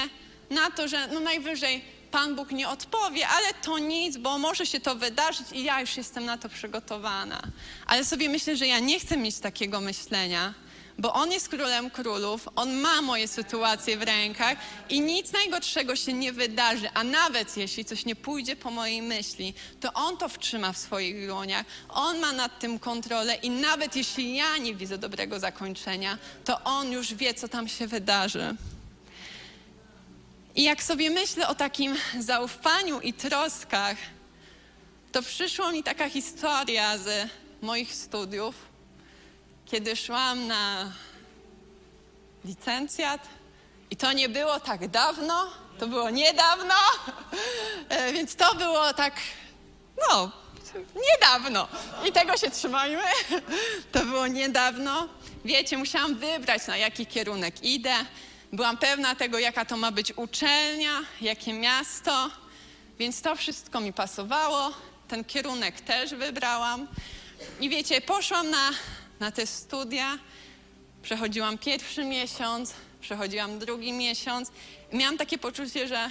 na 0.50 0.71
to, 0.71 0.88
że 0.88 1.07
no 1.07 1.21
najwyżej 1.21 1.85
Pan 2.12 2.35
Bóg 2.37 2.50
nie 2.50 2.69
odpowie, 2.69 3.28
ale 3.28 3.54
to 3.62 3.78
nic, 3.78 4.16
bo 4.16 4.38
może 4.38 4.66
się 4.66 4.81
to 4.81 4.95
wydarzyć 4.95 5.47
i 5.52 5.64
ja 5.64 5.81
już 5.81 5.97
jestem 5.97 6.25
na 6.25 6.38
to 6.38 6.49
przygotowana. 6.49 7.42
Ale 7.87 8.04
sobie 8.04 8.28
myślę, 8.28 8.57
że 8.57 8.66
ja 8.66 8.78
nie 8.78 9.00
chcę 9.00 9.16
mieć 9.16 9.38
takiego 9.38 9.81
myślenia, 9.81 10.54
bo 10.99 11.12
On 11.12 11.33
jest 11.33 11.49
królem 11.49 11.90
królów, 11.90 12.49
On 12.57 12.75
ma 12.75 13.02
moje 13.02 13.28
sytuacje 13.28 13.97
w 13.97 14.02
rękach 14.02 14.59
i 14.88 15.00
nic 15.00 15.33
najgorszego 15.33 15.97
się 15.97 16.12
nie 16.12 16.33
wydarzy, 16.33 16.88
a 16.95 17.04
nawet 17.04 17.57
jeśli 17.57 17.85
coś 17.85 18.04
nie 18.04 18.16
pójdzie 18.16 18.57
po 18.57 18.71
mojej 18.71 19.02
myśli, 19.02 19.54
to 19.81 19.92
On 19.92 20.16
to 20.16 20.28
wtrzyma 20.28 20.73
w 20.73 20.78
swoich 20.78 21.26
dłoniach, 21.26 21.66
On 21.88 22.19
ma 22.19 22.33
nad 22.33 22.59
tym 22.59 22.78
kontrolę 22.78 23.35
i 23.35 23.50
nawet 23.50 23.97
jeśli 23.97 24.37
ja 24.37 24.57
nie 24.57 24.75
widzę 24.75 24.99
dobrego 24.99 25.40
zakończenia, 25.40 26.19
to 26.45 26.64
On 26.64 26.92
już 26.92 27.14
wie, 27.14 27.35
co 27.35 27.49
tam 27.49 27.69
się 27.69 27.87
wydarzy. 27.87 28.57
I 30.54 30.62
jak 30.62 30.82
sobie 30.82 31.11
myślę 31.11 31.49
o 31.49 31.54
takim 31.54 31.97
zaufaniu 32.18 33.00
i 33.00 33.12
troskach, 33.12 33.97
to 35.12 35.23
przyszła 35.23 35.73
mi 35.73 35.82
taka 35.82 36.09
historia 36.09 36.99
z 36.99 37.28
moich 37.62 37.94
studiów, 37.94 38.54
kiedy 39.66 39.97
szłam 39.97 40.47
na 40.47 40.92
licencjat 42.44 43.28
i 43.90 43.97
to 43.97 44.12
nie 44.12 44.28
było 44.28 44.61
tak 44.61 44.88
dawno, 44.88 45.47
to 45.78 45.87
było 45.87 46.11
niedawno, 46.11 46.75
e, 47.88 48.12
więc 48.12 48.37
to 48.37 48.54
było 48.54 48.92
tak, 48.92 49.14
no, 50.11 50.32
niedawno. 51.12 51.68
I 52.09 52.12
tego 52.12 52.37
się 52.37 52.50
trzymajmy. 52.50 53.02
To 53.92 54.04
było 54.04 54.26
niedawno. 54.26 55.09
Wiecie, 55.44 55.76
musiałam 55.76 56.14
wybrać, 56.14 56.66
na 56.66 56.76
jaki 56.76 57.06
kierunek 57.06 57.64
idę. 57.64 57.94
Byłam 58.52 58.78
pewna 58.78 59.14
tego, 59.14 59.38
jaka 59.38 59.64
to 59.64 59.76
ma 59.76 59.92
być 59.92 60.12
uczelnia, 60.16 61.00
jakie 61.21 61.52
miasto, 61.52 62.30
więc 62.99 63.23
to 63.23 63.37
wszystko 63.37 63.80
mi 63.80 63.92
pasowało. 63.92 64.73
Ten 65.09 65.25
kierunek 65.25 65.80
też 65.80 66.14
wybrałam. 66.14 66.88
I 67.61 67.68
wiecie, 67.68 68.00
poszłam 68.00 68.50
na, 68.50 68.71
na 69.21 69.30
te 69.30 69.47
studia, 69.47 70.18
przechodziłam 71.02 71.59
pierwszy 71.59 72.04
miesiąc, 72.04 72.75
przechodziłam 73.00 73.59
drugi 73.59 73.92
miesiąc. 73.92 74.50
Miałam 74.92 75.18
takie 75.18 75.38
poczucie, 75.38 75.88
że 75.88 76.11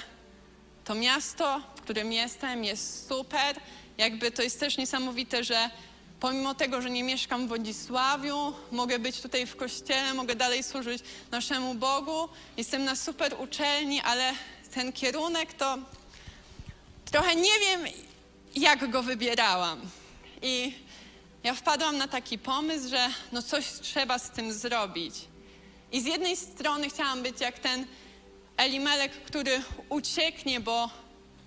to 0.85 0.95
miasto, 0.95 1.61
w 1.75 1.81
którym 1.81 2.13
jestem, 2.13 2.63
jest 2.63 3.07
super. 3.07 3.59
Jakby 3.97 4.31
to 4.31 4.43
jest 4.43 4.59
też 4.59 4.77
niesamowite, 4.77 5.43
że 5.43 5.69
pomimo 6.21 6.55
tego, 6.55 6.81
że 6.81 6.89
nie 6.89 7.03
mieszkam 7.03 7.45
w 7.45 7.49
Wodzisławiu, 7.49 8.53
mogę 8.71 8.99
być 8.99 9.21
tutaj 9.21 9.45
w 9.45 9.55
kościele, 9.55 10.13
mogę 10.13 10.35
dalej 10.35 10.63
służyć 10.63 11.03
naszemu 11.31 11.75
Bogu. 11.75 12.29
Jestem 12.57 12.83
na 12.85 12.95
super 12.95 13.35
uczelni, 13.39 14.01
ale 14.01 14.33
ten 14.73 14.93
kierunek 14.93 15.53
to 15.53 15.77
trochę 17.11 17.35
nie 17.35 17.59
wiem, 17.59 17.81
jak 18.55 18.89
go 18.89 19.03
wybierałam. 19.03 19.81
I 20.41 20.73
ja 21.43 21.53
wpadłam 21.53 21.97
na 21.97 22.07
taki 22.07 22.37
pomysł, 22.37 22.89
że 22.89 23.09
no 23.31 23.41
coś 23.41 23.65
trzeba 23.81 24.19
z 24.19 24.31
tym 24.31 24.53
zrobić. 24.53 25.15
I 25.91 26.01
z 26.01 26.05
jednej 26.05 26.37
strony 26.37 26.89
chciałam 26.89 27.23
być 27.23 27.41
jak 27.41 27.59
ten 27.59 27.85
Elimelek, 28.57 29.11
który 29.11 29.63
ucieknie, 29.89 30.59
bo 30.59 30.89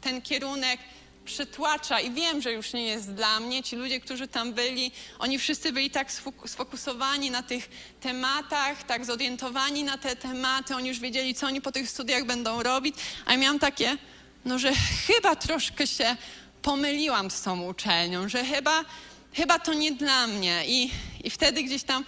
ten 0.01 0.23
kierunek 0.23 0.81
przytłacza 1.25 2.01
i 2.01 2.11
wiem, 2.11 2.43
że 2.43 2.53
już 2.53 2.73
nie 2.73 2.87
jest 2.87 3.13
dla 3.13 3.41
mnie. 3.41 3.63
Ci 3.63 3.77
ludzie, 3.77 4.01
którzy 4.01 4.29
tam 4.29 4.53
byli, 4.53 4.93
oni 5.19 5.39
wszyscy 5.39 5.73
byli 5.73 5.91
tak 5.91 6.13
sfokusowani 6.47 7.31
na 7.31 7.43
tych 7.43 7.69
tematach, 8.01 8.83
tak 8.83 9.05
zorientowani 9.05 9.85
na 9.85 9.99
te 9.99 10.17
tematy, 10.17 10.77
oni 10.77 10.89
już 10.89 11.01
wiedzieli, 11.01 11.35
co 11.35 11.47
oni 11.47 11.61
po 11.61 11.73
tych 11.73 11.91
studiach 11.91 12.25
będą 12.25 12.63
robić, 12.63 12.95
a 13.27 13.33
ja 13.33 13.39
miałam 13.39 13.59
takie, 13.59 13.97
no 14.45 14.59
że 14.59 14.73
chyba 15.07 15.37
troszkę 15.37 15.87
się 15.87 16.17
pomyliłam 16.63 17.31
z 17.31 17.43
tą 17.43 17.63
uczelnią, 17.63 18.29
że 18.29 18.45
chyba, 18.45 18.85
chyba 19.33 19.59
to 19.59 19.75
nie 19.75 19.93
dla 19.93 20.27
mnie. 20.27 20.63
I, 20.67 20.91
I 21.25 21.31
wtedy 21.31 21.63
gdzieś 21.63 21.83
tam 21.83 22.05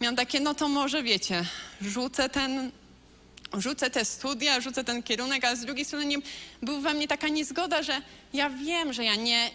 miałam 0.00 0.16
takie, 0.16 0.40
no 0.40 0.54
to 0.54 0.68
może 0.68 1.02
wiecie, 1.02 1.44
rzucę 1.80 2.28
ten 2.28 2.70
rzucę 3.52 3.90
te 3.90 4.04
studia, 4.04 4.60
rzucę 4.60 4.84
ten 4.84 5.02
kierunek, 5.02 5.44
a 5.44 5.56
z 5.56 5.60
drugiej 5.60 5.84
strony 5.84 6.06
nie, 6.06 6.16
był 6.62 6.80
we 6.80 6.94
mnie 6.94 7.08
taka 7.08 7.28
niezgoda, 7.28 7.82
że 7.82 8.02
ja 8.32 8.50
wiem, 8.50 8.92
że 8.92 9.04
ja 9.04 9.14
nie, 9.14 9.50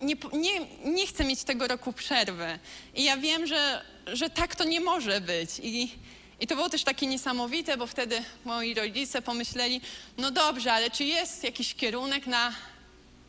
nie, 0.00 0.16
nie, 0.32 0.66
nie 0.84 1.06
chcę 1.06 1.24
mieć 1.24 1.44
tego 1.44 1.68
roku 1.68 1.92
przerwy. 1.92 2.58
I 2.94 3.04
ja 3.04 3.16
wiem, 3.16 3.46
że, 3.46 3.84
że 4.06 4.30
tak 4.30 4.56
to 4.56 4.64
nie 4.64 4.80
może 4.80 5.20
być. 5.20 5.50
I, 5.62 5.98
I 6.40 6.46
to 6.46 6.54
było 6.54 6.68
też 6.68 6.84
takie 6.84 7.06
niesamowite, 7.06 7.76
bo 7.76 7.86
wtedy 7.86 8.22
moi 8.44 8.74
rodzice 8.74 9.22
pomyśleli, 9.22 9.80
no 10.18 10.30
dobrze, 10.30 10.72
ale 10.72 10.90
czy 10.90 11.04
jest 11.04 11.44
jakiś 11.44 11.74
kierunek 11.74 12.26
na 12.26 12.54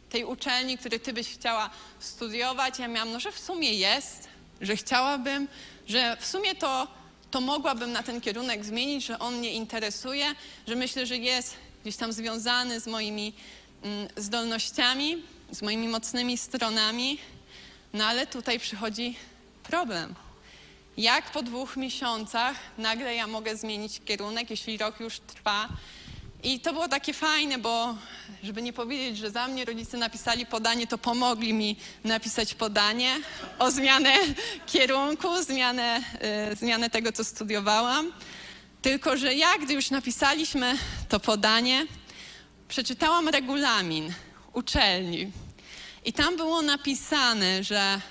tej 0.09 0.25
uczelni, 0.25 0.77
który 0.77 0.99
ty 0.99 1.13
byś 1.13 1.27
chciała 1.27 1.69
studiować? 1.99 2.79
Ja 2.79 2.87
miałam, 2.87 3.11
no 3.11 3.19
że 3.19 3.31
w 3.31 3.39
sumie 3.39 3.73
jest, 3.73 4.27
że 4.61 4.75
chciałabym, 4.75 5.47
że 5.87 6.17
w 6.19 6.25
sumie 6.25 6.55
to 6.55 6.87
to 7.35 7.41
mogłabym 7.41 7.91
na 7.91 8.03
ten 8.03 8.21
kierunek 8.21 8.65
zmienić, 8.65 9.05
że 9.05 9.19
on 9.19 9.35
mnie 9.35 9.51
interesuje, 9.51 10.25
że 10.67 10.75
myślę, 10.75 11.05
że 11.05 11.17
jest 11.17 11.55
gdzieś 11.81 11.95
tam 11.95 12.13
związany 12.13 12.79
z 12.79 12.87
moimi 12.87 13.33
mm, 13.83 14.07
zdolnościami, 14.17 15.23
z 15.51 15.61
moimi 15.61 15.87
mocnymi 15.87 16.37
stronami. 16.37 17.17
No 17.93 18.05
ale 18.05 18.27
tutaj 18.27 18.59
przychodzi 18.59 19.15
problem. 19.63 20.15
Jak 20.97 21.31
po 21.31 21.43
dwóch 21.43 21.77
miesiącach 21.77 22.55
nagle 22.77 23.15
ja 23.15 23.27
mogę 23.27 23.57
zmienić 23.57 24.01
kierunek, 24.05 24.49
jeśli 24.49 24.77
rok 24.77 24.99
już 24.99 25.19
trwa? 25.19 25.69
I 26.45 26.59
to 26.59 26.73
było 26.73 26.87
takie 26.87 27.13
fajne, 27.13 27.57
bo 27.57 27.95
żeby 28.43 28.61
nie 28.61 28.73
powiedzieć, 28.73 29.17
że 29.17 29.31
za 29.31 29.47
mnie 29.47 29.65
rodzice 29.65 29.97
napisali 29.97 30.45
podanie, 30.45 30.87
to 30.87 30.97
pomogli 30.97 31.53
mi 31.53 31.75
napisać 32.03 32.53
podanie 32.53 33.19
o 33.59 33.71
zmianę 33.71 34.13
kierunku, 34.65 35.43
zmianę, 35.43 36.01
y, 36.51 36.55
zmianę 36.55 36.89
tego, 36.89 37.11
co 37.11 37.23
studiowałam. 37.23 38.11
Tylko, 38.81 39.17
że 39.17 39.33
ja, 39.33 39.57
gdy 39.61 39.73
już 39.73 39.89
napisaliśmy 39.89 40.77
to 41.09 41.19
podanie, 41.19 41.85
przeczytałam 42.67 43.29
regulamin 43.29 44.13
uczelni. 44.53 45.31
I 46.05 46.13
tam 46.13 46.37
było 46.37 46.61
napisane, 46.61 47.63
że 47.63 48.01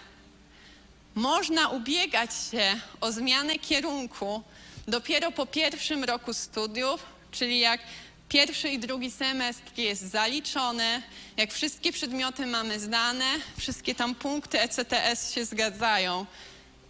można 1.15 1.69
ubiegać 1.69 2.31
się 2.51 2.81
o 3.01 3.13
zmianę 3.13 3.59
kierunku 3.59 4.43
dopiero 4.89 5.33
po 5.33 5.47
pierwszym 5.47 6.05
roku 6.05 6.33
studiów, 6.33 7.07
czyli 7.31 7.59
jak 7.59 7.81
Pierwszy 8.29 8.69
i 8.69 8.79
drugi 8.79 9.11
semestr 9.11 9.79
jest 9.79 10.03
zaliczony, 10.03 11.03
jak 11.37 11.53
wszystkie 11.53 11.93
przedmioty 11.93 12.47
mamy 12.47 12.81
zdane, 12.81 13.25
wszystkie 13.57 13.95
tam 13.95 14.15
punkty 14.15 14.61
ECTS 14.61 15.35
się 15.35 15.45
zgadzają. 15.45 16.27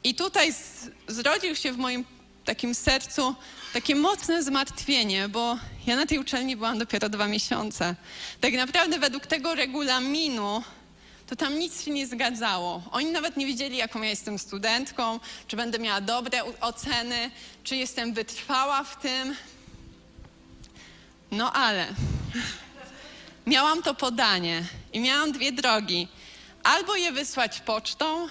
I 0.05 0.15
tutaj 0.15 0.53
z, 0.53 0.91
zrodził 1.09 1.57
się 1.57 1.73
w 1.73 1.79
moim 1.79 2.05
takim 2.45 2.75
sercu 2.75 3.35
takie 3.73 3.95
mocne 3.95 4.43
zmartwienie, 4.43 5.29
bo 5.29 5.59
ja 5.87 5.97
na 5.97 6.07
tej 6.07 6.19
uczelni 6.19 6.57
byłam 6.57 6.79
dopiero 6.79 7.09
dwa 7.09 7.27
miesiące. 7.27 7.95
Tak 8.41 8.53
naprawdę 8.53 8.99
według 8.99 9.27
tego 9.27 9.55
regulaminu 9.55 10.63
to 11.27 11.37
tam 11.37 11.59
nic 11.59 11.85
się 11.85 11.91
nie 11.91 12.07
zgadzało. 12.07 12.83
Oni 12.91 13.07
nawet 13.07 13.37
nie 13.37 13.47
wiedzieli, 13.47 13.77
jaką 13.77 14.03
ja 14.03 14.11
jestem 14.11 14.39
studentką, 14.39 15.21
czy 15.47 15.57
będę 15.57 15.79
miała 15.79 16.01
dobre 16.01 16.45
oceny, 16.61 17.31
czy 17.65 17.77
jestem 17.77 18.15
wytrwała 18.15 18.85
w 18.85 19.01
tym. 19.01 19.37
No 21.35 21.53
ale 21.53 21.87
miałam 23.47 23.83
to 23.83 23.95
podanie 23.95 24.65
i 24.93 25.01
miałam 25.01 25.33
dwie 25.33 25.53
drogi. 25.53 26.09
Albo 26.63 26.97
je 26.97 27.13
wysłać 27.13 27.61
pocztą, 27.61 28.29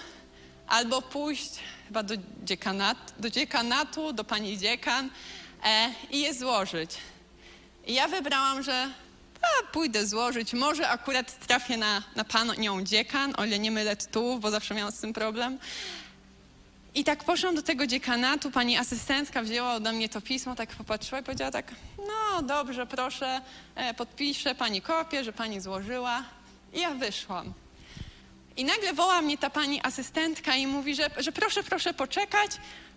albo 0.66 1.02
pójść 1.02 1.50
chyba 1.86 2.02
do, 2.02 2.14
dziekanat, 2.42 3.14
do 3.18 3.30
dziekanatu, 3.30 4.12
do 4.12 4.24
pani 4.24 4.58
dziekan 4.58 5.10
e, 5.64 5.90
i 6.10 6.20
je 6.20 6.34
złożyć. 6.34 6.90
I 7.86 7.94
ja 7.94 8.08
wybrałam, 8.08 8.62
że 8.62 8.90
a, 9.42 9.66
pójdę 9.72 10.06
złożyć. 10.06 10.52
Może 10.52 10.88
akurat 10.88 11.46
trafię 11.46 11.76
na, 11.76 12.02
na 12.16 12.24
panią 12.24 12.84
dziekan, 12.84 13.34
o 13.36 13.44
ile 13.44 13.58
nie 13.58 13.70
mylę 13.70 13.96
tytułów, 13.96 14.40
bo 14.40 14.50
zawsze 14.50 14.74
miałam 14.74 14.92
z 14.92 15.00
tym 15.00 15.12
problem. 15.12 15.58
I 16.94 17.04
tak 17.04 17.24
poszłam 17.24 17.54
do 17.54 17.62
tego 17.62 17.86
dziekanatu, 17.86 18.50
pani 18.50 18.76
asystentka 18.76 19.42
wzięła 19.42 19.74
ode 19.74 19.92
mnie 19.92 20.08
to 20.08 20.20
pismo, 20.20 20.54
tak 20.54 20.70
popatrzyła 20.70 21.20
i 21.20 21.24
powiedziała 21.24 21.50
tak, 21.50 21.74
no 21.98 22.42
dobrze, 22.42 22.86
proszę, 22.86 23.40
e, 23.74 23.94
podpiszę 23.94 24.54
pani 24.54 24.82
kopię, 24.82 25.24
że 25.24 25.32
pani 25.32 25.60
złożyła. 25.60 26.22
I 26.72 26.80
ja 26.80 26.90
wyszłam. 26.90 27.52
I 28.56 28.64
nagle 28.64 28.92
woła 28.92 29.22
mnie 29.22 29.38
ta 29.38 29.50
pani 29.50 29.80
asystentka 29.82 30.56
i 30.56 30.66
mówi, 30.66 30.94
że, 30.94 31.10
że 31.16 31.32
proszę, 31.32 31.62
proszę 31.62 31.94
poczekać, 31.94 32.50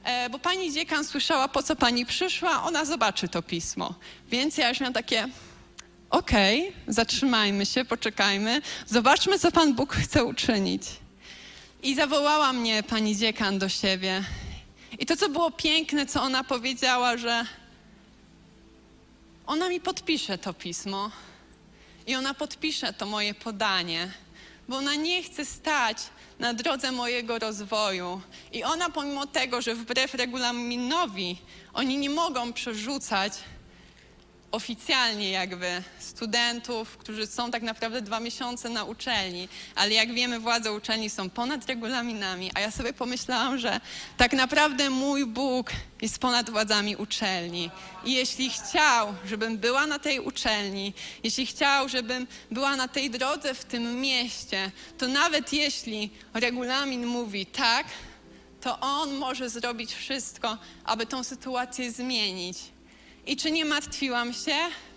e, 0.04 0.30
bo 0.30 0.40
pani 0.40 0.74
dziekan 0.74 1.06
słyszała, 1.06 1.48
po 1.48 1.64
co 1.64 1.76
pani 1.76 2.06
przyszła, 2.06 2.64
ona 2.64 2.86
zobaczy 2.86 3.28
to 3.28 3.42
pismo. 3.42 3.96
Więc 4.28 4.58
ja 4.58 4.70
już 4.70 4.80
miałam 4.80 4.94
takie, 4.94 5.28
okej, 6.10 6.70
okay, 6.70 6.94
zatrzymajmy 6.94 7.66
się, 7.66 7.86
poczekajmy, 7.86 8.62
zobaczmy, 8.86 9.40
co 9.40 9.52
pan 9.52 9.74
Bóg 9.74 9.96
chce 9.96 10.24
uczynić. 10.24 10.84
I 11.84 11.96
zawołała 11.96 12.54
mnie 12.54 12.84
pani 12.84 13.16
dziekan 13.16 13.60
do 13.60 13.70
siebie. 13.70 14.24
I 15.00 15.06
to, 15.06 15.18
co 15.18 15.30
było 15.30 15.52
piękne, 15.52 16.06
co 16.06 16.22
ona 16.22 16.44
powiedziała, 16.44 17.18
że 17.18 17.46
ona 19.48 19.70
mi 19.70 19.80
podpisze 19.80 20.38
to 20.38 20.54
pismo 20.54 21.12
i 22.08 22.16
ona 22.16 22.34
podpisze 22.34 22.94
to 22.94 23.06
moje 23.06 23.34
podanie, 23.34 24.12
bo 24.68 24.78
ona 24.78 24.96
nie 24.96 25.24
chce 25.24 25.46
stać 25.46 25.98
na 26.40 26.54
drodze 26.54 26.92
mojego 26.92 27.40
rozwoju. 27.40 28.22
I 28.52 28.63
ona, 28.63 28.90
pomimo 28.90 29.28
tego, 29.28 29.62
że 29.62 29.76
wbrew 29.76 30.13
regulaminowi 30.13 31.38
oni 31.74 31.98
nie 31.98 32.10
mogą 32.10 32.54
przerzucać 32.54 33.34
oficjalnie 34.52 35.30
jakby 35.32 35.84
studentów, 36.00 36.98
którzy 36.98 37.28
są 37.28 37.52
tak 37.52 37.64
naprawdę 37.64 38.02
dwa 38.02 38.20
miesiące 38.20 38.70
na 38.70 38.84
uczelni, 38.84 39.50
ale 39.76 39.94
jak 39.94 40.14
wiemy 40.14 40.40
władze 40.40 40.74
uczelni 40.74 41.10
są 41.10 41.30
ponad 41.30 41.66
regulaminami, 41.66 42.52
a 42.54 42.60
ja 42.60 42.72
sobie 42.72 42.94
pomyślałam, 42.94 43.58
że 43.58 43.80
tak 44.18 44.34
naprawdę 44.34 44.90
mój 44.90 45.26
Bóg 45.26 45.72
jest 46.02 46.20
ponad 46.20 46.50
władzami 46.50 46.96
uczelni 46.96 47.72
i 48.06 48.14
jeśli 48.14 48.50
chciał, 48.50 49.16
żebym 49.26 49.58
była 49.58 49.88
na 49.88 50.00
tej 50.00 50.20
uczelni, 50.20 50.94
jeśli 51.24 51.46
chciał, 51.46 51.90
żebym 51.90 52.28
była 52.52 52.76
na 52.76 52.88
tej 52.88 53.10
drodze 53.10 53.54
w 53.54 53.66
tym 53.66 54.02
mieście, 54.02 54.72
to 54.98 55.08
nawet 55.08 55.54
jeśli 55.54 56.10
regulamin 56.34 57.06
mówi 57.06 57.46
tak, 57.46 57.88
to 58.62 58.80
on 58.80 59.16
może 59.16 59.50
zrobić 59.50 59.94
wszystko, 59.94 60.58
aby 60.86 61.06
tą 61.06 61.24
sytuację 61.24 61.92
zmienić. 61.92 62.58
I 63.28 63.38
czy 63.38 63.52
nie 63.52 63.66
martwiłam 63.66 64.34
się? 64.34 64.56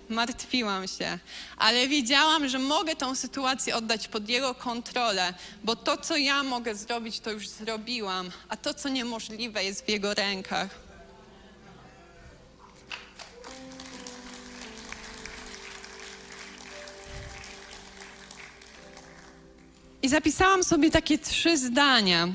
Martwiłam 0.09 0.88
się, 0.88 1.19
ale 1.57 1.88
wiedziałam, 1.88 2.49
że 2.49 2.59
mogę 2.59 2.97
tą 2.97 3.14
sytuację 3.14 3.77
oddać 3.77 4.09
pod 4.09 4.29
jego 4.29 4.55
kontrolę, 4.55 5.35
bo 5.64 5.77
to, 5.77 5.97
co 5.97 6.16
ja 6.16 6.43
mogę 6.43 6.75
zrobić, 6.75 7.21
to 7.21 7.31
już 7.31 7.49
zrobiłam, 7.49 8.31
a 8.49 8.57
to, 8.57 8.75
co 8.75 8.88
niemożliwe, 8.88 9.64
jest 9.64 9.85
w 9.85 9.88
jego 9.88 10.14
rękach. 10.14 10.69
I 20.03 20.09
zapisałam 20.09 20.64
sobie 20.64 20.90
takie 20.90 21.19
trzy 21.19 21.57
zdania 21.59 22.29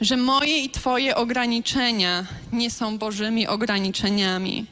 że 0.00 0.16
moje 0.16 0.58
i 0.62 0.70
Twoje 0.70 1.16
ograniczenia 1.16 2.26
nie 2.52 2.70
są 2.70 2.98
Bożymi 2.98 3.46
ograniczeniami. 3.46 4.66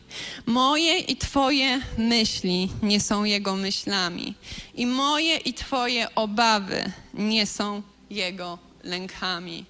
Moje 0.46 0.98
i 0.98 1.16
Twoje 1.16 1.80
myśli 1.98 2.68
nie 2.82 3.00
są 3.00 3.24
Jego 3.24 3.56
myślami. 3.56 4.34
I 4.74 4.86
moje 4.86 5.36
i 5.36 5.54
Twoje 5.54 6.14
obawy 6.14 6.92
nie 7.14 7.46
są 7.46 7.82
Jego 8.10 8.58
lękami. 8.84 9.64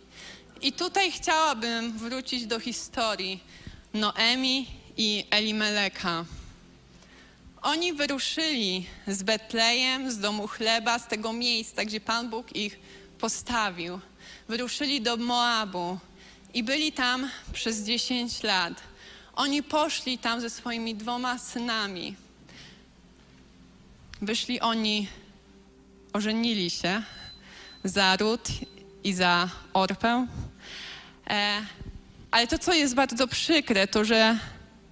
I 0.62 0.72
tutaj 0.72 1.12
chciałabym 1.12 1.98
wrócić 1.98 2.46
do 2.46 2.60
historii 2.60 3.40
Noemi 3.94 4.66
i 4.96 5.24
Elimeleka. 5.30 6.24
Oni 7.62 7.92
wyruszyli 7.92 8.86
z 9.08 9.22
Betlejem, 9.22 10.10
z 10.10 10.18
domu 10.18 10.48
chleba, 10.48 10.98
z 10.98 11.08
tego 11.08 11.32
miejsca, 11.32 11.84
gdzie 11.84 12.00
Pan 12.00 12.30
Bóg 12.30 12.56
ich 12.56 12.78
postawił 13.18 14.00
wyruszyli 14.48 15.00
do 15.00 15.16
Moabu 15.16 15.98
i 16.54 16.62
byli 16.62 16.92
tam 16.92 17.30
przez 17.52 17.82
10 17.82 18.42
lat. 18.42 18.72
Oni 19.34 19.62
poszli 19.62 20.18
tam 20.18 20.40
ze 20.40 20.50
swoimi 20.50 20.94
dwoma 20.94 21.38
synami. 21.38 22.14
Wyszli 24.22 24.60
oni, 24.60 25.08
ożenili 26.12 26.70
się 26.70 27.02
za 27.84 28.16
Rut 28.16 28.48
i 29.04 29.14
za 29.14 29.48
Orpę. 29.72 30.26
E, 31.30 31.62
ale 32.30 32.46
to, 32.46 32.58
co 32.58 32.74
jest 32.74 32.94
bardzo 32.94 33.28
przykre, 33.28 33.86
to 33.88 34.04
że 34.04 34.38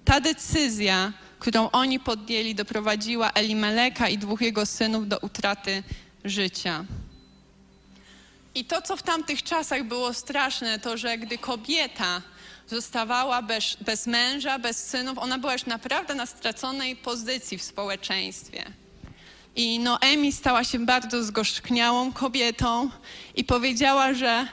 ta 0.05 0.19
decyzja, 0.19 1.13
którą 1.39 1.69
oni 1.71 1.99
podjęli, 1.99 2.55
doprowadziła 2.55 3.31
Elimeleka 3.31 4.09
i 4.09 4.17
dwóch 4.17 4.41
jego 4.41 4.65
synów 4.65 5.07
do 5.07 5.19
utraty 5.19 5.83
życia. 6.25 6.85
I 8.55 8.65
to, 8.65 8.81
co 8.81 8.97
w 8.97 9.03
tamtych 9.03 9.43
czasach 9.43 9.83
było 9.83 10.13
straszne, 10.13 10.79
to 10.79 10.97
że 10.97 11.17
gdy 11.17 11.37
kobieta 11.37 12.21
zostawała 12.67 13.41
bez, 13.41 13.77
bez 13.81 14.07
męża, 14.07 14.59
bez 14.59 14.87
synów, 14.87 15.17
ona 15.17 15.39
była 15.39 15.53
już 15.53 15.65
naprawdę 15.65 16.15
na 16.15 16.25
straconej 16.25 16.95
pozycji 16.95 17.57
w 17.57 17.63
społeczeństwie. 17.63 18.63
I 19.55 19.79
Noemi 19.79 20.31
stała 20.31 20.63
się 20.63 20.85
bardzo 20.85 21.23
zgorzkniałą 21.23 22.13
kobietą 22.13 22.89
i 23.35 23.43
powiedziała, 23.43 24.13
że 24.13 24.47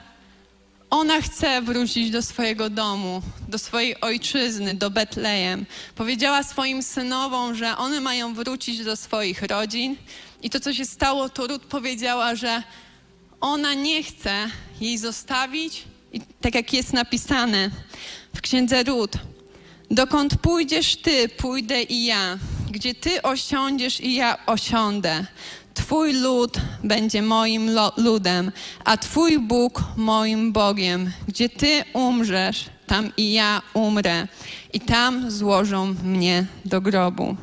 ona 0.89 1.21
chce 1.21 1.61
wrócić 1.61 2.11
do 2.11 2.21
swojego 2.21 2.69
domu, 2.69 3.21
do 3.49 3.57
swojej 3.57 4.01
ojczyzny, 4.01 4.73
do 4.73 4.89
Betlejem. 4.89 5.65
Powiedziała 5.95 6.43
swoim 6.43 6.83
synowom, 6.83 7.55
że 7.55 7.77
one 7.77 8.01
mają 8.01 8.33
wrócić 8.33 8.83
do 8.83 8.95
swoich 8.95 9.41
rodzin. 9.41 9.95
I 10.41 10.49
to, 10.49 10.59
co 10.59 10.73
się 10.73 10.85
stało, 10.85 11.29
to 11.29 11.47
Rut 11.47 11.65
powiedziała, 11.65 12.35
że 12.35 12.63
ona 13.43 13.73
nie 13.73 14.03
chce 14.03 14.49
jej 14.81 14.97
zostawić, 14.97 15.83
i 16.13 16.21
tak 16.41 16.55
jak 16.55 16.73
jest 16.73 16.93
napisane 16.93 17.69
w 18.35 18.41
księdze 18.41 18.83
Rut. 18.83 19.11
Dokąd 19.91 20.37
pójdziesz 20.37 20.95
ty, 20.95 21.29
pójdę 21.29 21.83
i 21.83 22.05
ja. 22.05 22.37
Gdzie 22.71 22.95
ty 22.95 23.21
osiądziesz 23.21 24.01
i 24.01 24.15
ja 24.15 24.45
osiądę. 24.45 25.25
Twój 25.73 26.13
lud 26.13 26.57
będzie 26.83 27.21
moim 27.21 27.71
ludem, 27.97 28.51
a 28.85 28.97
Twój 28.97 29.39
Bóg 29.39 29.83
moim 29.97 30.51
Bogiem. 30.51 31.11
Gdzie 31.27 31.49
Ty 31.49 31.83
umrzesz, 31.93 32.65
tam 32.87 33.11
i 33.17 33.33
ja 33.33 33.61
umrę, 33.73 34.27
i 34.73 34.79
tam 34.79 35.31
złożą 35.31 35.95
mnie 36.03 36.45
do 36.65 36.81
grobu. 36.81 37.37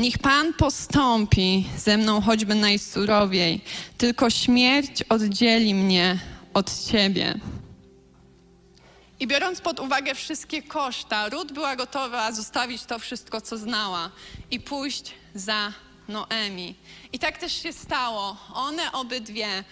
Niech 0.00 0.18
Pan 0.18 0.54
postąpi 0.54 1.66
ze 1.76 1.96
mną 1.96 2.20
choćby 2.20 2.54
najsurowiej, 2.54 3.60
tylko 3.98 4.30
śmierć 4.30 5.02
oddzieli 5.08 5.74
mnie 5.74 6.18
od 6.54 6.86
Ciebie. 6.86 7.34
I 9.20 9.26
biorąc 9.26 9.60
pod 9.60 9.80
uwagę 9.80 10.14
wszystkie 10.14 10.62
koszta, 10.62 11.28
Rut 11.28 11.52
była 11.52 11.76
gotowa 11.76 12.32
zostawić 12.32 12.84
to 12.84 12.98
wszystko, 12.98 13.40
co 13.40 13.58
znała 13.58 14.10
i 14.50 14.60
pójść 14.60 15.14
za 15.34 15.72
Noemi. 16.08 16.74
I 17.12 17.18
tak 17.18 17.38
też 17.38 17.62
się 17.62 17.72
stało. 17.72 18.36
One 18.54 18.92
obydwie 18.92 19.64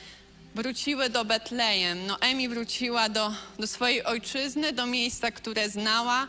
wróciły 0.55 1.11
do 1.11 1.25
Betlejem. 1.25 2.07
Noemi 2.07 2.49
wróciła 2.49 3.09
do, 3.09 3.33
do 3.59 3.67
swojej 3.67 4.05
ojczyzny, 4.05 4.73
do 4.73 4.87
miejsca, 4.87 5.31
które 5.31 5.71
znała. 5.71 6.27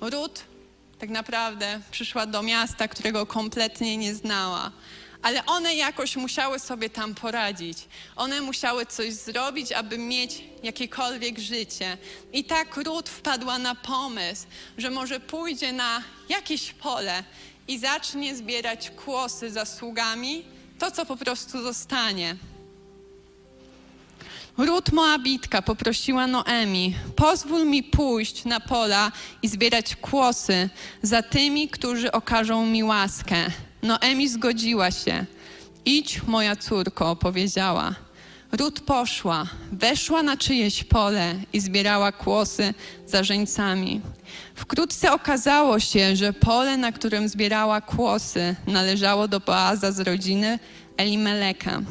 Rut 0.00 0.49
tak 1.00 1.10
naprawdę 1.10 1.80
przyszła 1.90 2.26
do 2.26 2.42
miasta, 2.42 2.88
którego 2.88 3.26
kompletnie 3.26 3.96
nie 3.96 4.14
znała. 4.14 4.70
Ale 5.22 5.46
one 5.46 5.74
jakoś 5.74 6.16
musiały 6.16 6.58
sobie 6.58 6.90
tam 6.90 7.14
poradzić. 7.14 7.78
One 8.16 8.40
musiały 8.40 8.86
coś 8.86 9.12
zrobić, 9.12 9.72
aby 9.72 9.98
mieć 9.98 10.44
jakiekolwiek 10.62 11.38
życie. 11.38 11.98
I 12.32 12.44
tak 12.44 12.76
Rut 12.76 13.08
wpadła 13.08 13.58
na 13.58 13.74
pomysł, 13.74 14.46
że 14.78 14.90
może 14.90 15.20
pójdzie 15.20 15.72
na 15.72 16.02
jakieś 16.28 16.72
pole 16.72 17.24
i 17.68 17.78
zacznie 17.78 18.36
zbierać 18.36 18.90
kłosy 18.90 19.50
za 19.50 19.64
sługami, 19.64 20.44
to 20.78 20.90
co 20.90 21.06
po 21.06 21.16
prostu 21.16 21.62
zostanie. 21.62 22.36
Rut 24.58 24.92
Moabitka 24.92 25.62
poprosiła 25.62 26.26
Noemi, 26.26 26.94
pozwól 27.16 27.66
mi 27.66 27.82
pójść 27.82 28.44
na 28.44 28.60
pola 28.60 29.12
i 29.42 29.48
zbierać 29.48 29.96
kłosy 29.96 30.68
za 31.02 31.22
tymi, 31.22 31.68
którzy 31.68 32.12
okażą 32.12 32.66
mi 32.66 32.84
łaskę. 32.84 33.36
Noemi 33.82 34.28
zgodziła 34.28 34.90
się. 34.90 35.24
Idź, 35.84 36.22
moja 36.22 36.56
córko, 36.56 37.16
powiedziała. 37.16 37.94
Rut 38.52 38.80
poszła, 38.80 39.46
weszła 39.72 40.22
na 40.22 40.36
czyjeś 40.36 40.84
pole 40.84 41.34
i 41.52 41.60
zbierała 41.60 42.12
kłosy 42.12 42.74
za 43.06 43.24
żeńcami. 43.24 44.00
Wkrótce 44.54 45.12
okazało 45.12 45.80
się, 45.80 46.16
że 46.16 46.32
pole, 46.32 46.76
na 46.76 46.92
którym 46.92 47.28
zbierała 47.28 47.80
kłosy, 47.80 48.56
należało 48.66 49.28
do 49.28 49.40
Boaza 49.40 49.92
z 49.92 50.00
rodziny 50.00 50.58
Elimeleka. 50.96 51.82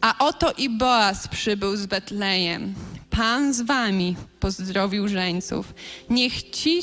A 0.00 0.18
oto 0.18 0.52
i 0.52 0.68
Boaz 0.68 1.28
przybył 1.28 1.76
z 1.76 1.86
Betlejem. 1.86 2.74
Pan 3.10 3.54
z 3.54 3.60
wami, 3.60 4.16
pozdrowił 4.40 5.08
żeńców. 5.08 5.74
Niech 6.10 6.50
ci, 6.50 6.80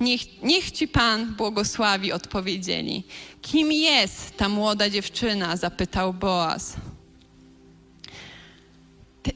niech, 0.00 0.42
niech 0.42 0.70
ci 0.70 0.88
Pan 0.88 1.34
błogosławi, 1.34 2.12
odpowiedzieli. 2.12 3.04
Kim 3.42 3.72
jest 3.72 4.36
ta 4.36 4.48
młoda 4.48 4.90
dziewczyna? 4.90 5.56
zapytał 5.56 6.14
Boaz. 6.14 6.76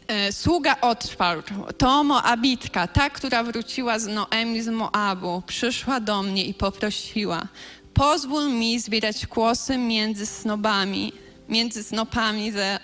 E, 0.09 0.33
sługa 0.33 0.77
odparł, 0.81 1.43
to 1.79 2.05
Moabitka, 2.05 2.87
ta, 2.87 3.11
która 3.11 3.43
wróciła 3.43 3.99
z 3.99 4.07
Noemi 4.07 4.63
z 4.63 4.69
Moabu, 4.69 5.43
przyszła 5.47 6.01
do 6.01 6.23
mnie 6.23 6.45
i 6.45 6.55
poprosiła, 6.55 7.49
pozwól 7.95 8.53
mi 8.53 8.81
zbierać 8.81 9.27
kłosy 9.27 9.79
między 9.79 10.27
snobami, 10.27 11.13
między 11.49 11.83
snopami 11.85 12.53
za, 12.53 12.81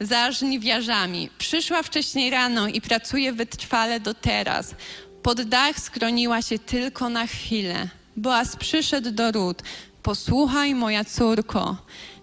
za 0.00 0.32
żniwiarzami. 0.32 1.30
Przyszła 1.38 1.82
wcześniej 1.82 2.30
rano 2.30 2.68
i 2.68 2.80
pracuje 2.80 3.32
wytrwale 3.32 4.00
do 4.00 4.14
teraz. 4.14 4.74
Pod 5.22 5.42
dach 5.42 5.80
skroniła 5.80 6.42
się 6.42 6.58
tylko 6.58 7.08
na 7.08 7.26
chwilę. 7.26 7.88
Boaz 8.16 8.56
przyszedł 8.56 9.10
do 9.10 9.32
ród, 9.32 9.62
Posłuchaj, 10.04 10.74
moja 10.74 11.04
córko, 11.04 11.76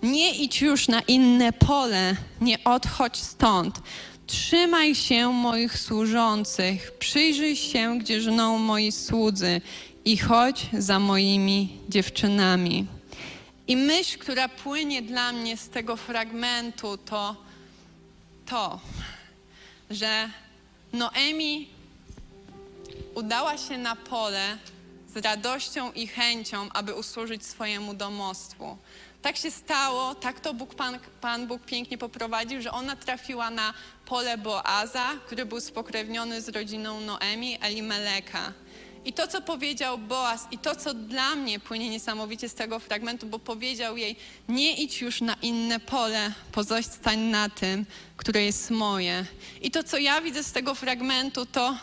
nie 0.03 0.35
idź 0.35 0.61
już 0.61 0.87
na 0.87 1.01
inne 1.01 1.53
pole, 1.53 2.15
nie 2.41 2.63
odchodź 2.63 3.17
stąd. 3.17 3.81
Trzymaj 4.27 4.95
się 4.95 5.33
moich 5.33 5.79
służących, 5.79 6.91
przyjrzyj 6.99 7.55
się, 7.55 7.99
gdzie 7.99 8.21
żną 8.21 8.57
moi 8.57 8.91
słudzy 8.91 9.61
i 10.05 10.17
chodź 10.17 10.65
za 10.73 10.99
moimi 10.99 11.77
dziewczynami. 11.89 12.85
I 13.71 13.75
myśl, 13.75 14.17
która 14.17 14.49
płynie 14.49 15.01
dla 15.01 15.31
mnie 15.31 15.57
z 15.57 15.69
tego 15.69 15.95
fragmentu, 15.95 16.97
to 16.97 17.35
to, 18.45 18.79
że 19.89 20.29
Noemi 20.93 21.69
udała 23.15 23.57
się 23.57 23.77
na 23.77 23.95
pole 23.95 24.57
z 25.13 25.17
radością 25.17 25.91
i 25.91 26.07
chęcią, 26.07 26.69
aby 26.73 26.93
usłużyć 26.93 27.45
swojemu 27.45 27.93
domostwu. 27.93 28.77
Tak 29.21 29.37
się 29.37 29.51
stało, 29.51 30.15
tak 30.15 30.39
to 30.39 30.53
Bóg, 30.53 30.75
Pan, 30.75 30.99
Pan 31.21 31.47
Bóg 31.47 31.61
pięknie 31.65 31.97
poprowadził, 31.97 32.61
że 32.61 32.71
ona 32.71 32.95
trafiła 32.95 33.49
na 33.49 33.73
pole 34.05 34.37
Boaza, 34.37 35.05
który 35.25 35.45
był 35.45 35.61
spokrewniony 35.61 36.41
z 36.41 36.49
rodziną 36.49 37.01
Noemi, 37.01 37.57
Elimeleka. 37.61 38.53
I 39.05 39.13
to, 39.13 39.27
co 39.27 39.41
powiedział 39.41 39.97
Boaz, 39.97 40.47
i 40.51 40.57
to, 40.57 40.75
co 40.75 40.93
dla 40.93 41.35
mnie 41.35 41.59
płynie 41.59 41.89
niesamowicie 41.89 42.49
z 42.49 42.53
tego 42.53 42.79
fragmentu, 42.79 43.27
bo 43.27 43.39
powiedział 43.39 43.97
jej: 43.97 44.15
Nie 44.47 44.75
idź 44.75 45.01
już 45.01 45.21
na 45.21 45.33
inne 45.41 45.79
pole, 45.79 46.33
pozostań 46.51 47.19
na 47.19 47.49
tym, 47.49 47.85
które 48.17 48.43
jest 48.43 48.71
moje. 48.71 49.25
I 49.61 49.71
to, 49.71 49.83
co 49.83 49.97
ja 49.97 50.21
widzę 50.21 50.43
z 50.43 50.51
tego 50.51 50.75
fragmentu, 50.75 51.45
to 51.45 51.77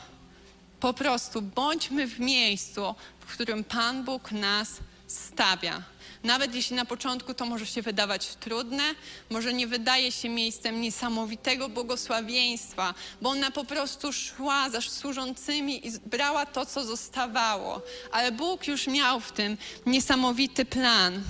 po 0.81 0.95
prostu 0.95 1.43
bądźmy 1.43 2.07
w 2.07 2.21
miejscu, 2.21 2.95
w 3.21 3.33
którym 3.33 3.65
Pan 3.65 4.05
Bóg 4.05 4.33
nas 4.33 4.69
stawia. 5.07 5.83
Nawet 6.25 6.55
jeśli 6.55 6.77
na 6.77 6.85
początku 6.85 7.35
to 7.35 7.47
może 7.47 7.67
się 7.67 7.83
wydawać 7.83 8.27
trudne, 8.27 8.83
może 9.31 9.53
nie 9.53 9.67
wydaje 9.67 10.13
się 10.13 10.29
miejscem 10.29 10.81
niesamowitego 10.81 11.69
błogosławieństwa, 11.69 12.95
bo 13.23 13.31
ona 13.31 13.51
po 13.51 13.65
prostu 13.65 14.13
szła 14.13 14.71
za 14.71 14.81
służącymi 14.81 15.87
i 15.87 15.91
brała 16.07 16.47
to, 16.47 16.67
co 16.67 16.85
zostawało. 16.85 17.83
Ale 18.13 18.33
Bóg 18.33 18.67
już 18.67 18.87
miał 18.87 19.21
w 19.21 19.33
tym 19.33 19.57
niesamowity 19.87 20.65
plan. 20.65 21.23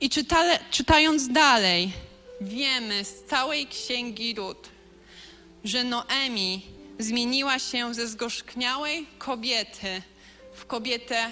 I 0.00 0.10
czytale, 0.10 0.58
czytając 0.70 1.28
dalej, 1.28 1.92
wiemy 2.40 3.04
z 3.04 3.24
całej 3.24 3.66
księgi 3.66 4.34
Rut, 4.34 4.68
że 5.64 5.84
Noemi 5.84 6.62
zmieniła 7.00 7.58
się 7.58 7.94
ze 7.94 8.08
zgorzkniałej 8.08 9.06
kobiety 9.18 10.02
w 10.54 10.66
kobietę 10.66 11.30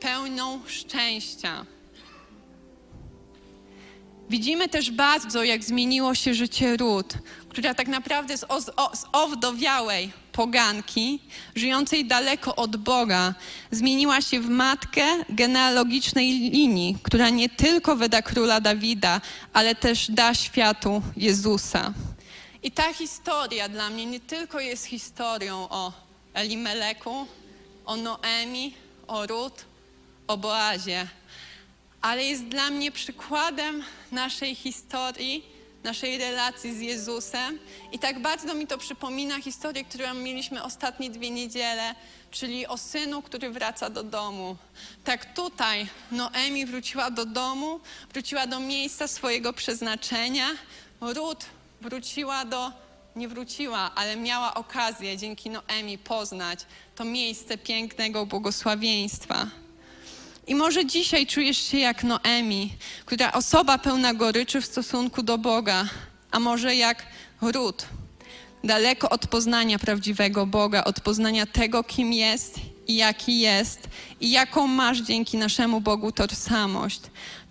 pełną 0.00 0.60
szczęścia. 0.66 1.66
Widzimy 4.30 4.68
też 4.68 4.90
bardzo, 4.90 5.44
jak 5.44 5.64
zmieniło 5.64 6.14
się 6.14 6.34
życie 6.34 6.76
Rut, 6.76 7.14
która 7.48 7.74
tak 7.74 7.88
naprawdę 7.88 8.38
z, 8.38 8.44
o, 8.48 8.60
z 8.96 9.04
owdowiałej 9.12 10.12
poganki, 10.32 11.20
żyjącej 11.54 12.04
daleko 12.04 12.56
od 12.56 12.76
Boga, 12.76 13.34
zmieniła 13.70 14.20
się 14.20 14.40
w 14.40 14.48
matkę 14.48 15.02
genealogicznej 15.28 16.32
linii, 16.50 16.96
która 17.02 17.30
nie 17.30 17.48
tylko 17.48 17.96
wyda 17.96 18.22
króla 18.22 18.60
Dawida, 18.60 19.20
ale 19.52 19.74
też 19.74 20.10
da 20.10 20.34
światu 20.34 21.02
Jezusa. 21.16 21.92
I 22.62 22.70
ta 22.70 22.92
historia 22.92 23.68
dla 23.68 23.90
mnie 23.90 24.06
nie 24.06 24.20
tylko 24.20 24.60
jest 24.60 24.84
historią 24.84 25.68
o 25.70 25.92
Elimeleku, 26.34 27.26
o 27.86 27.96
Noemi, 27.96 28.74
o 29.06 29.26
Rut, 29.26 29.64
o 30.26 30.36
Boazie, 30.36 31.06
ale 32.00 32.24
jest 32.24 32.44
dla 32.44 32.70
mnie 32.70 32.92
przykładem 32.92 33.82
naszej 34.12 34.54
historii, 34.54 35.44
naszej 35.84 36.18
relacji 36.18 36.74
z 36.74 36.80
Jezusem. 36.80 37.58
I 37.92 37.98
tak 37.98 38.22
bardzo 38.22 38.54
mi 38.54 38.66
to 38.66 38.78
przypomina 38.78 39.40
historię, 39.40 39.84
którą 39.84 40.14
mieliśmy 40.14 40.62
ostatnie 40.62 41.10
dwie 41.10 41.30
niedziele, 41.30 41.94
czyli 42.30 42.66
o 42.66 42.78
synu, 42.78 43.22
który 43.22 43.50
wraca 43.50 43.90
do 43.90 44.02
domu. 44.02 44.56
Tak 45.04 45.34
tutaj 45.34 45.86
Noemi 46.12 46.66
wróciła 46.66 47.10
do 47.10 47.24
domu, 47.24 47.80
wróciła 48.12 48.46
do 48.46 48.60
miejsca 48.60 49.08
swojego 49.08 49.52
przeznaczenia. 49.52 50.46
Rut 51.00 51.44
wróciła 51.80 52.44
do, 52.44 52.72
nie 53.16 53.28
wróciła, 53.28 53.90
ale 53.94 54.16
miała 54.16 54.54
okazję 54.54 55.16
dzięki 55.16 55.50
Noemi 55.50 55.98
poznać 55.98 56.60
to 56.96 57.04
miejsce 57.04 57.58
pięknego 57.58 58.26
błogosławieństwa. 58.26 59.46
I 60.46 60.54
może 60.54 60.86
dzisiaj 60.86 61.26
czujesz 61.26 61.58
się 61.58 61.78
jak 61.78 62.04
Noemi, 62.04 62.72
która 63.06 63.32
osoba 63.32 63.78
pełna 63.78 64.14
goryczy 64.14 64.60
w 64.60 64.66
stosunku 64.66 65.22
do 65.22 65.38
Boga, 65.38 65.84
a 66.30 66.40
może 66.40 66.76
jak 66.76 67.06
Rut, 67.42 67.86
daleko 68.64 69.10
od 69.10 69.26
poznania 69.26 69.78
prawdziwego 69.78 70.46
Boga, 70.46 70.84
od 70.84 71.00
poznania 71.00 71.46
tego, 71.46 71.84
kim 71.84 72.12
jest 72.12 72.60
jaki 72.96 73.40
jest 73.40 73.88
i 74.20 74.30
jaką 74.30 74.66
masz 74.66 75.00
dzięki 75.00 75.36
naszemu 75.36 75.80
Bogu 75.80 76.12
tożsamość. 76.12 77.00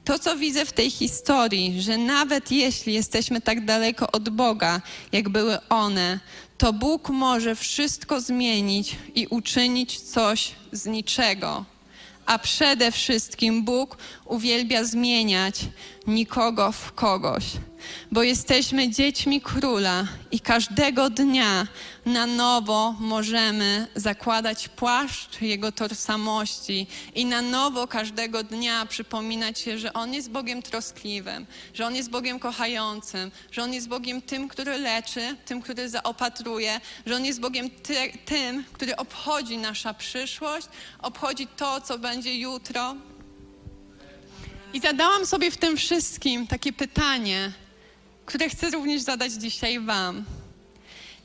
To, 0.05 0.19
co 0.19 0.37
widzę 0.37 0.65
w 0.65 0.73
tej 0.73 0.91
historii, 0.91 1.81
że 1.81 1.97
nawet 1.97 2.51
jeśli 2.51 2.93
jesteśmy 2.93 3.41
tak 3.41 3.65
daleko 3.65 4.11
od 4.11 4.29
Boga, 4.29 4.81
jak 5.11 5.29
były 5.29 5.57
one, 5.69 6.19
to 6.57 6.73
Bóg 6.73 7.09
może 7.09 7.55
wszystko 7.55 8.21
zmienić 8.21 8.95
i 9.15 9.27
uczynić 9.27 9.99
coś 9.99 10.51
z 10.71 10.85
niczego 10.85 11.65
a 12.29 12.39
przede 12.39 12.91
wszystkim 12.91 13.63
Bóg 13.63 13.97
uwielbia 14.25 14.83
zmieniać 14.83 15.55
nikogo 16.07 16.71
w 16.71 16.93
kogoś, 16.93 17.43
bo 18.11 18.23
jesteśmy 18.23 18.89
dziećmi 18.89 19.41
króla 19.41 20.07
i 20.31 20.39
każdego 20.39 21.09
dnia 21.09 21.67
na 22.05 22.25
nowo 22.25 22.95
możemy 22.99 23.87
zakładać 23.95 24.67
płaszcz 24.67 25.41
Jego 25.41 25.71
tożsamości 25.71 26.87
i 27.15 27.25
na 27.25 27.41
nowo 27.41 27.87
każdego 27.87 28.43
dnia 28.43 28.85
przypominać 28.85 29.59
się, 29.59 29.77
że 29.77 29.93
On 29.93 30.13
jest 30.13 30.31
Bogiem 30.31 30.61
troskliwym, 30.61 31.45
że 31.73 31.87
On 31.87 31.95
jest 31.95 32.09
Bogiem 32.09 32.39
kochającym, 32.39 33.31
że 33.51 33.63
On 33.63 33.73
jest 33.73 33.87
Bogiem 33.87 34.21
tym, 34.21 34.47
który 34.47 34.77
leczy, 34.77 35.35
tym, 35.45 35.61
który 35.61 35.89
zaopatruje, 35.89 36.81
że 37.05 37.15
On 37.15 37.25
jest 37.25 37.39
Bogiem 37.39 37.69
ty, 37.69 37.95
tym, 38.25 38.63
który 38.73 38.95
obchodzi 38.95 39.57
nasza 39.57 39.93
przyszłość, 39.93 40.67
obchodzi 41.01 41.47
to, 41.47 41.81
co 41.81 41.99
będzie 41.99 42.39
jutro. 42.39 42.95
I 44.73 44.79
zadałam 44.79 45.25
sobie 45.25 45.51
w 45.51 45.57
tym 45.57 45.77
wszystkim 45.77 46.47
takie 46.47 46.73
pytanie, 46.73 47.51
które 48.25 48.49
chcę 48.49 48.69
również 48.69 49.01
zadać 49.01 49.31
dzisiaj 49.31 49.79
Wam. 49.79 50.25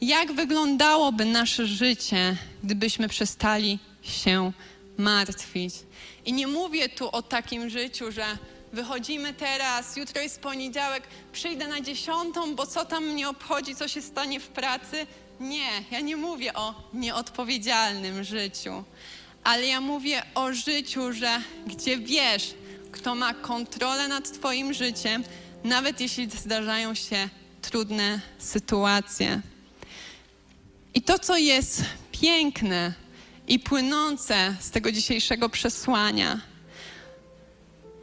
Jak 0.01 0.33
wyglądałoby 0.33 1.25
nasze 1.25 1.67
życie, 1.67 2.37
gdybyśmy 2.63 3.09
przestali 3.09 3.79
się 4.03 4.53
martwić? 4.99 5.75
I 6.27 6.33
nie 6.33 6.47
mówię 6.47 6.89
tu 6.89 7.09
o 7.11 7.23
takim 7.23 7.71
życiu, 7.71 8.13
że 8.13 8.25
wychodzimy 8.73 9.35
teraz, 9.35 9.97
jutro 9.97 10.23
jest 10.23 10.41
poniedziałek, 10.41 11.03
przyjdę 11.33 11.69
na 11.69 11.81
dziesiątą, 11.81 12.55
bo 12.55 12.67
co 12.67 12.85
tam 12.85 13.05
mnie 13.05 13.29
obchodzi, 13.29 13.75
co 13.75 13.89
się 13.89 14.03
stanie 14.03 14.41
w 14.41 14.49
pracy. 14.49 15.07
Nie, 15.41 15.69
ja 15.91 16.01
nie 16.01 16.17
mówię 16.17 16.55
o 16.55 16.75
nieodpowiedzialnym 16.93 18.25
życiu, 18.25 18.85
ale 19.45 19.67
ja 19.67 19.81
mówię 19.81 20.23
o 20.35 20.53
życiu, 20.53 21.13
że 21.13 21.41
gdzie 21.67 21.99
wiesz, 21.99 22.55
kto 22.95 23.15
ma 23.15 23.35
kontrolę 23.35 24.09
nad 24.09 24.33
Twoim 24.33 24.75
życiem, 24.75 25.25
nawet 25.65 26.01
jeśli 26.01 26.31
zdarzają 26.31 26.95
się 26.95 27.29
trudne 27.63 28.21
sytuacje. 28.39 29.41
I 30.95 31.03
to, 31.03 31.19
co 31.19 31.37
jest 31.37 31.85
piękne 32.13 32.95
i 33.49 33.59
płynące 33.59 34.57
z 34.61 34.71
tego 34.71 34.93
dzisiejszego 34.93 35.49
przesłania, 35.49 36.41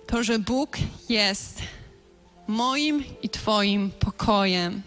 to, 0.07 0.23
że 0.23 0.39
Bóg 0.39 0.77
jest 1.09 1.61
moim 2.47 3.03
i 3.21 3.29
Twoim 3.29 3.91
pokojem. 3.91 4.81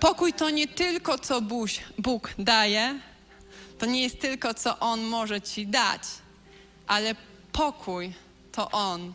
Pokój 0.00 0.32
to 0.32 0.50
nie 0.50 0.68
tylko, 0.68 1.18
co 1.18 1.40
Bóg 1.98 2.34
daje, 2.38 3.00
to 3.78 3.86
nie 3.86 4.02
jest 4.02 4.20
tylko, 4.20 4.54
co 4.54 4.78
On 4.78 5.02
może 5.02 5.40
Ci 5.40 5.66
dać, 5.66 6.02
ale 6.86 7.14
pokój 7.52 8.23
to 8.56 8.70
On. 8.70 9.14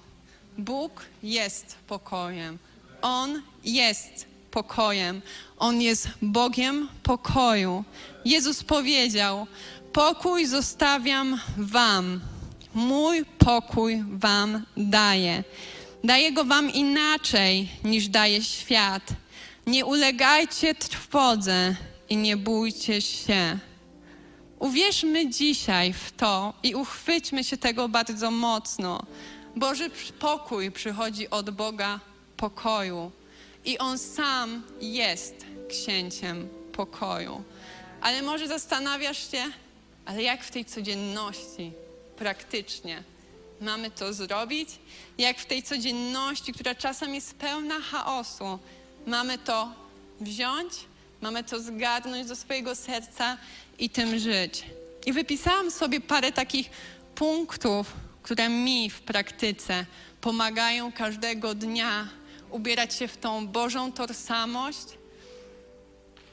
Bóg 0.58 1.06
jest 1.24 1.76
pokojem. 1.88 2.58
On 3.02 3.42
jest 3.64 4.26
pokojem. 4.52 5.22
On 5.58 5.82
jest 5.82 6.10
Bogiem 6.22 6.90
pokoju. 7.04 7.84
Jezus 8.26 8.64
powiedział: 8.64 9.48
Pokój 9.94 10.46
zostawiam 10.46 11.40
Wam, 11.58 12.22
mój 12.74 13.26
pokój 13.26 14.04
Wam 14.12 14.66
daję. 14.78 15.44
Daję 16.04 16.32
go 16.32 16.46
Wam 16.46 16.74
inaczej 16.74 17.70
niż 17.84 18.08
daje 18.08 18.44
świat. 18.44 19.04
Nie 19.68 19.86
ulegajcie 19.86 20.76
trwodze 20.76 21.76
i 22.10 22.18
nie 22.18 22.38
bójcie 22.38 23.02
się. 23.02 23.60
Uwierzmy 24.60 25.30
dzisiaj 25.30 25.94
w 25.94 26.12
to 26.12 26.54
i 26.64 26.76
uchwyćmy 26.76 27.44
się 27.44 27.58
tego 27.58 27.90
bardzo 27.90 28.32
mocno. 28.32 29.04
Boży 29.56 29.90
pokój 30.20 30.72
przychodzi 30.72 31.30
od 31.30 31.50
Boga 31.50 32.00
pokoju 32.38 33.12
i 33.66 33.78
On 33.78 33.98
sam 33.98 34.64
jest 34.82 35.46
księciem 35.70 36.50
pokoju. 36.72 37.44
Ale 38.02 38.22
może 38.22 38.48
zastanawiasz 38.48 39.32
się, 39.32 39.44
ale 40.06 40.24
jak 40.24 40.44
w 40.44 40.52
tej 40.52 40.66
codzienności 40.66 41.72
praktycznie 42.18 43.04
mamy 43.62 43.92
to 43.92 44.14
zrobić? 44.14 44.70
Jak 45.18 45.40
w 45.40 45.46
tej 45.46 45.64
codzienności, 45.64 46.54
która 46.54 46.76
czasem 46.76 47.16
jest 47.16 47.36
pełna 47.36 47.80
chaosu, 47.80 48.60
mamy 49.08 49.38
to 49.38 49.74
wziąć, 50.22 50.74
mamy 51.22 51.44
to 51.44 51.60
zgarnąć 51.60 52.28
do 52.28 52.36
swojego 52.36 52.76
serca 52.76 53.38
i 53.80 53.90
tym 53.90 54.20
żyć. 54.20 54.66
I 55.06 55.14
wypisałam 55.14 55.72
sobie 55.72 56.02
parę 56.02 56.32
takich 56.32 56.70
punktów, 57.16 57.94
które 58.24 58.50
mi 58.50 58.90
w 58.90 59.02
praktyce 59.02 59.86
pomagają 60.22 60.92
każdego 60.92 61.56
dnia 61.56 62.08
ubierać 62.52 62.96
się 62.96 63.08
w 63.08 63.18
tą 63.18 63.48
Bożą 63.48 63.92
tożsamość. 63.92 64.86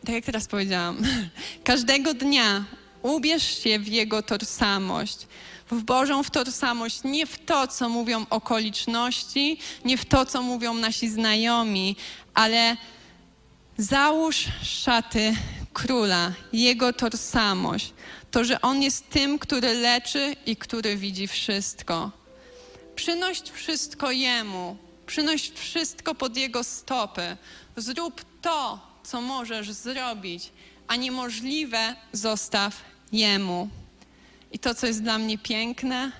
Tak 0.04 0.14
jak 0.14 0.24
teraz 0.24 0.46
powiedziałam, 0.46 1.02
każdego 1.64 2.14
dnia 2.14 2.64
ubierz 3.02 3.62
się 3.62 3.78
w 3.78 3.88
Jego 3.88 4.22
tożsamość, 4.22 5.26
w 5.70 5.82
Bożą 5.82 6.22
w 6.22 6.30
tożsamość, 6.30 7.00
nie 7.04 7.26
w 7.26 7.38
to, 7.38 7.66
co 7.66 7.88
mówią 7.88 8.26
okoliczności, 8.30 9.58
nie 9.84 9.98
w 9.98 10.04
to, 10.04 10.26
co 10.26 10.42
mówią 10.42 10.74
nasi 10.74 11.08
znajomi, 11.08 11.96
ale 12.34 12.76
załóż 13.78 14.44
szaty 14.62 15.34
króla, 15.72 16.32
Jego 16.52 16.92
tożsamość. 16.92 17.92
To, 18.30 18.44
że 18.44 18.60
On 18.60 18.82
jest 18.82 19.10
tym, 19.10 19.38
który 19.38 19.74
leczy 19.74 20.36
i 20.46 20.56
który 20.56 20.96
widzi 20.96 21.28
wszystko. 21.28 22.10
Przynoś 22.96 23.40
wszystko 23.40 24.10
Jemu, 24.10 24.76
przynoś 25.06 25.50
wszystko 25.50 26.14
pod 26.14 26.36
Jego 26.36 26.64
stopy. 26.64 27.36
Zrób 27.76 28.24
to, 28.42 28.80
co 29.04 29.20
możesz 29.20 29.72
zrobić, 29.72 30.52
a 30.88 30.96
niemożliwe 30.96 31.96
zostaw 32.12 32.76
Jemu. 33.12 33.68
I 34.52 34.58
to, 34.58 34.74
co 34.74 34.86
jest 34.86 35.02
dla 35.02 35.18
mnie 35.18 35.38
piękne, 35.38 36.12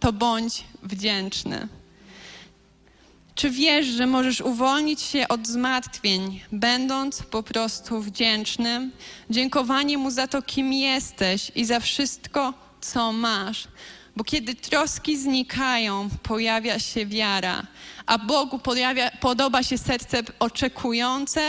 to 0.00 0.12
bądź 0.12 0.64
wdzięczny. 0.82 1.68
Czy 3.34 3.50
wiesz, 3.50 3.86
że 3.86 4.06
możesz 4.06 4.40
uwolnić 4.40 5.00
się 5.00 5.28
od 5.28 5.46
zmartwień, 5.46 6.40
będąc 6.52 7.22
po 7.22 7.42
prostu 7.42 8.00
wdzięcznym? 8.00 8.92
Dziękowanie 9.30 9.98
Mu 9.98 10.10
za 10.10 10.26
to, 10.26 10.42
kim 10.42 10.72
jesteś 10.72 11.52
i 11.54 11.64
za 11.64 11.80
wszystko, 11.80 12.54
co 12.80 13.12
masz. 13.12 13.68
Bo 14.16 14.24
kiedy 14.24 14.54
troski 14.54 15.16
znikają, 15.16 16.08
pojawia 16.22 16.78
się 16.78 17.06
wiara, 17.06 17.66
a 18.06 18.18
Bogu 18.18 18.60
podoba 19.20 19.62
się 19.62 19.78
serce 19.78 20.22
oczekujące, 20.38 21.40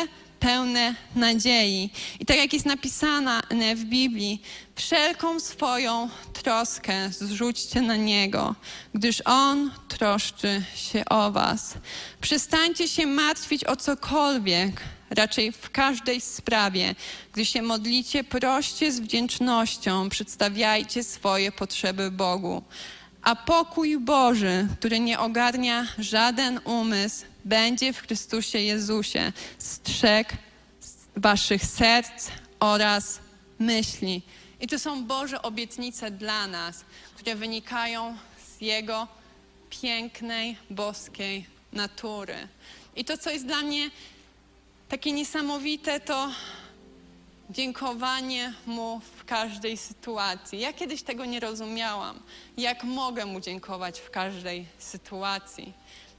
pełne 0.46 0.96
nadziei. 1.16 1.90
I 2.20 2.26
tak 2.26 2.38
jak 2.38 2.54
jest 2.54 2.66
napisane 2.66 3.76
w 3.76 3.84
Biblii, 3.84 4.42
wszelką 4.76 5.40
swoją 5.40 6.10
troskę 6.34 7.10
zrzućcie 7.10 7.82
na 7.82 7.96
Niego, 7.96 8.56
gdyż 8.94 9.22
On 9.26 9.72
troszczy 9.88 10.64
się 10.76 11.06
o 11.10 11.32
Was. 11.32 11.74
Przestańcie 12.22 12.88
się 12.88 13.08
martwić 13.08 13.64
o 13.66 13.76
cokolwiek, 13.76 14.82
raczej 15.10 15.52
w 15.52 15.70
każdej 15.70 16.22
sprawie. 16.22 16.96
Gdy 17.34 17.46
się 17.46 17.62
modlicie, 17.62 18.24
proście 18.24 18.92
z 18.92 19.00
wdzięcznością, 19.00 20.10
przedstawiajcie 20.10 21.04
swoje 21.04 21.52
potrzeby 21.52 22.12
Bogu. 22.12 22.64
A 23.26 23.36
pokój 23.36 23.98
Boży, 23.98 24.68
który 24.80 25.00
nie 25.00 25.20
ogarnia 25.20 25.88
żaden 26.00 26.60
umysł, 26.64 27.26
będzie 27.46 27.94
w 27.94 28.02
Chrystusie 28.02 28.60
Jezusie 28.60 29.32
strzeg 29.58 30.34
waszych 31.16 31.66
serc 31.66 32.28
oraz 32.60 33.20
myśli. 33.60 34.22
I 34.62 34.68
to 34.68 34.80
są 34.80 35.06
Boże 35.06 35.42
obietnice 35.42 36.12
dla 36.12 36.48
nas, 36.48 36.86
które 37.16 37.36
wynikają 37.36 38.18
z 38.48 38.62
Jego 38.62 39.08
pięknej, 39.70 40.58
boskiej 40.70 41.46
natury. 41.74 42.48
I 42.96 43.06
to, 43.06 43.18
co 43.18 43.30
jest 43.30 43.46
dla 43.46 43.62
mnie 43.62 43.92
takie 44.90 45.12
niesamowite, 45.12 46.00
to 46.00 46.32
dziękowanie 47.50 48.54
Mu 48.66 49.00
w 49.00 49.15
każdej 49.26 49.78
sytuacji. 49.78 50.60
Ja 50.60 50.74
kiedyś 50.74 51.04
tego 51.04 51.26
nie 51.26 51.40
rozumiałam, 51.40 52.20
jak 52.58 52.84
mogę 52.84 53.26
Mu 53.26 53.40
dziękować 53.40 54.00
w 54.00 54.10
każdej 54.10 54.66
sytuacji. 54.78 55.74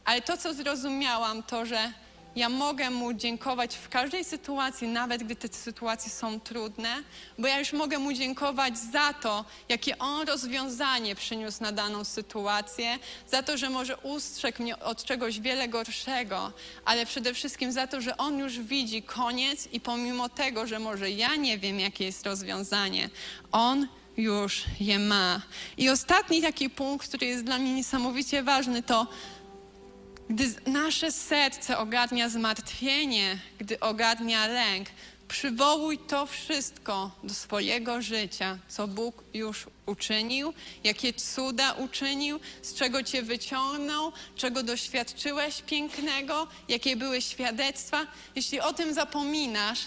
Ale 0.05 0.23
to, 0.23 0.37
co 0.37 0.55
zrozumiałam, 0.55 1.43
to, 1.43 1.67
że 1.67 1.93
ja 2.37 2.49
mogę 2.49 2.91
Mu 2.91 3.13
dziękować 3.13 3.77
w 3.77 3.89
każdej 3.89 4.25
sytuacji, 4.25 4.89
nawet 4.89 5.23
gdy 5.23 5.37
te 5.37 5.49
sytuacje 5.49 6.11
są 6.11 6.41
trudne, 6.41 7.03
bo 7.39 7.49
ja 7.49 7.59
już 7.59 7.73
mogę 7.73 7.99
Mu 7.99 8.13
dziękować 8.13 8.79
za 8.79 9.13
to, 9.13 9.45
jakie 9.69 9.99
On 9.99 10.27
rozwiązanie 10.27 11.15
przyniósł 11.15 11.63
na 11.63 11.73
daną 11.73 12.05
sytuację, 12.05 12.99
za 13.31 13.43
to, 13.43 13.57
że 13.57 13.71
może 13.71 13.97
ustrzegł 13.97 14.63
mnie 14.63 14.79
od 14.79 15.05
czegoś 15.05 15.41
wiele 15.41 15.69
gorszego, 15.69 16.53
ale 16.85 17.07
przede 17.07 17.35
wszystkim 17.35 17.73
za 17.73 17.87
to, 17.87 18.01
że 18.01 18.17
On 18.17 18.39
już 18.39 18.59
widzi 18.61 19.03
koniec 19.03 19.69
i 19.73 19.81
pomimo 19.81 20.29
tego, 20.29 20.67
że 20.67 20.79
może 20.79 21.11
ja 21.11 21.37
nie 21.37 21.59
wiem, 21.59 21.81
jakie 21.81 22.05
jest 22.05 22.27
rozwiązanie, 22.27 23.11
On 23.53 23.89
już 24.17 24.65
je 24.81 24.99
ma. 24.99 25.41
I 25.77 25.91
ostatni 25.91 26.43
taki 26.43 26.71
punkt, 26.71 27.09
który 27.09 27.27
jest 27.27 27.45
dla 27.45 27.59
mnie 27.59 27.75
niesamowicie 27.75 28.43
ważny, 28.43 28.83
to 28.83 29.07
gdy 30.31 30.55
nasze 30.67 31.13
serce 31.13 31.79
ogarnia 31.79 32.29
zmartwienie, 32.29 33.39
gdy 33.59 33.81
ogarnia 33.81 34.47
lęk, 34.47 34.89
przywołuj 35.29 35.99
to 35.99 36.27
wszystko 36.27 37.11
do 37.25 37.35
swojego 37.35 38.03
życia, 38.03 38.59
co 38.69 38.89
Bóg 38.89 39.25
już 39.35 39.67
uczynił, 39.87 40.53
jakie 40.85 41.13
cuda 41.13 41.73
uczynił, 41.73 42.41
z 42.63 42.75
czego 42.75 43.03
Cię 43.03 43.23
wyciągnął, 43.23 44.13
czego 44.37 44.63
doświadczyłeś 44.63 45.63
pięknego, 45.63 46.47
jakie 46.69 46.97
były 46.97 47.23
świadectwa. 47.23 48.07
Jeśli 48.35 48.61
o 48.61 48.73
tym 48.73 48.95
zapominasz, 48.95 49.81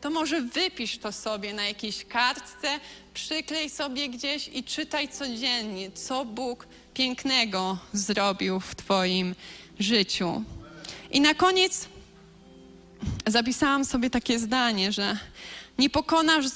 to 0.00 0.10
może 0.10 0.40
wypisz 0.40 0.98
to 0.98 1.12
sobie 1.12 1.54
na 1.54 1.64
jakiejś 1.64 2.04
kartce, 2.04 2.80
przyklej 3.14 3.70
sobie 3.70 4.08
gdzieś 4.08 4.48
i 4.48 4.64
czytaj 4.64 5.08
codziennie, 5.08 5.90
co 5.90 6.24
Bóg 6.24 6.66
pięknego 6.94 7.78
zrobił 7.92 8.60
w 8.60 8.74
Twoim 8.74 9.34
życiu. 9.82 10.44
I 11.10 11.20
na 11.20 11.34
koniec 11.34 11.88
zapisałam 13.26 13.84
sobie 13.84 14.10
takie 14.10 14.38
zdanie, 14.38 14.92
że 14.92 15.18
nie 15.78 15.90
pokonasz 15.90 16.46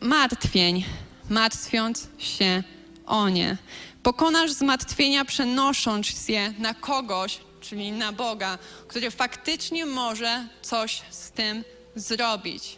martwień, 0.00 0.84
martwiąc 1.30 2.08
się 2.18 2.62
o 3.06 3.28
nie. 3.28 3.56
Pokonasz 4.02 4.52
zmartwienia, 4.52 5.24
przenosząc 5.24 6.28
je 6.28 6.54
na 6.58 6.74
kogoś, 6.74 7.38
czyli 7.60 7.92
na 7.92 8.12
Boga, 8.12 8.58
który 8.88 9.10
faktycznie 9.10 9.86
może 9.86 10.48
coś 10.62 11.02
z 11.10 11.30
tym 11.30 11.64
zrobić. 11.94 12.76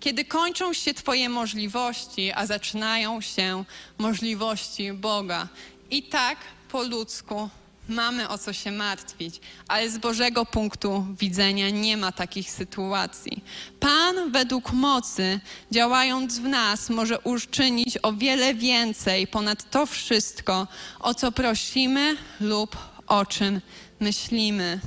Kiedy 0.00 0.24
kończą 0.24 0.72
się 0.72 0.94
Twoje 0.94 1.28
możliwości, 1.28 2.32
a 2.32 2.46
zaczynają 2.46 3.20
się 3.20 3.64
możliwości 3.98 4.92
Boga. 4.92 5.48
I 5.90 6.02
tak 6.02 6.38
po 6.72 6.82
ludzku 6.82 7.50
mamy 7.90 8.28
o 8.28 8.38
co 8.38 8.52
się 8.52 8.72
martwić, 8.72 9.40
ale 9.68 9.90
z 9.90 9.98
Bożego 9.98 10.46
punktu 10.46 11.06
widzenia 11.18 11.70
nie 11.70 11.96
ma 11.96 12.12
takich 12.12 12.50
sytuacji. 12.50 13.44
Pan 13.80 14.32
według 14.32 14.72
mocy, 14.72 15.40
działając 15.70 16.38
w 16.38 16.44
nas, 16.44 16.90
może 16.90 17.18
uczynić 17.18 17.98
o 18.02 18.12
wiele 18.12 18.54
więcej 18.54 19.26
ponad 19.26 19.70
to 19.70 19.86
wszystko, 19.86 20.66
o 21.00 21.14
co 21.14 21.32
prosimy 21.32 22.16
lub 22.40 22.76
o 23.06 23.26
czym 23.26 23.60
myślimy. 24.00 24.80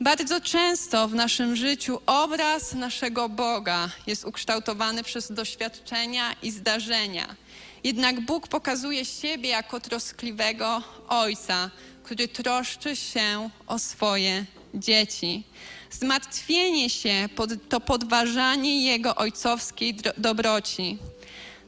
Bardzo 0.00 0.40
często 0.40 1.08
w 1.08 1.14
naszym 1.14 1.56
życiu 1.56 2.00
obraz 2.06 2.74
naszego 2.74 3.28
Boga 3.28 3.88
jest 4.06 4.24
ukształtowany 4.24 5.02
przez 5.02 5.32
doświadczenia 5.32 6.32
i 6.42 6.50
zdarzenia. 6.50 7.36
Jednak 7.84 8.20
Bóg 8.20 8.48
pokazuje 8.48 9.04
siebie 9.04 9.48
jako 9.48 9.80
troskliwego 9.80 10.82
Ojca, 11.08 11.70
który 12.04 12.28
troszczy 12.28 12.96
się 12.96 13.50
o 13.66 13.78
swoje 13.78 14.44
dzieci. 14.74 15.42
Zmartwienie 15.90 16.90
się 16.90 17.28
to 17.68 17.80
podważanie 17.80 18.84
Jego 18.84 19.14
ojcowskiej 19.14 19.96
dobroci. 20.18 20.98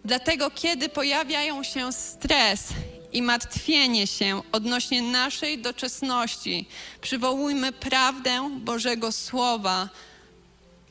Dlatego, 0.04 0.50
kiedy 0.50 0.88
pojawiają 0.88 1.62
się 1.62 1.92
stres 1.92 2.68
i 3.12 3.22
martwienie 3.22 4.06
się 4.06 4.42
odnośnie 4.52 5.02
naszej 5.02 5.58
doczesności, 5.58 6.68
przywołujmy 7.00 7.72
prawdę 7.72 8.50
Bożego 8.60 9.12
Słowa, 9.12 9.88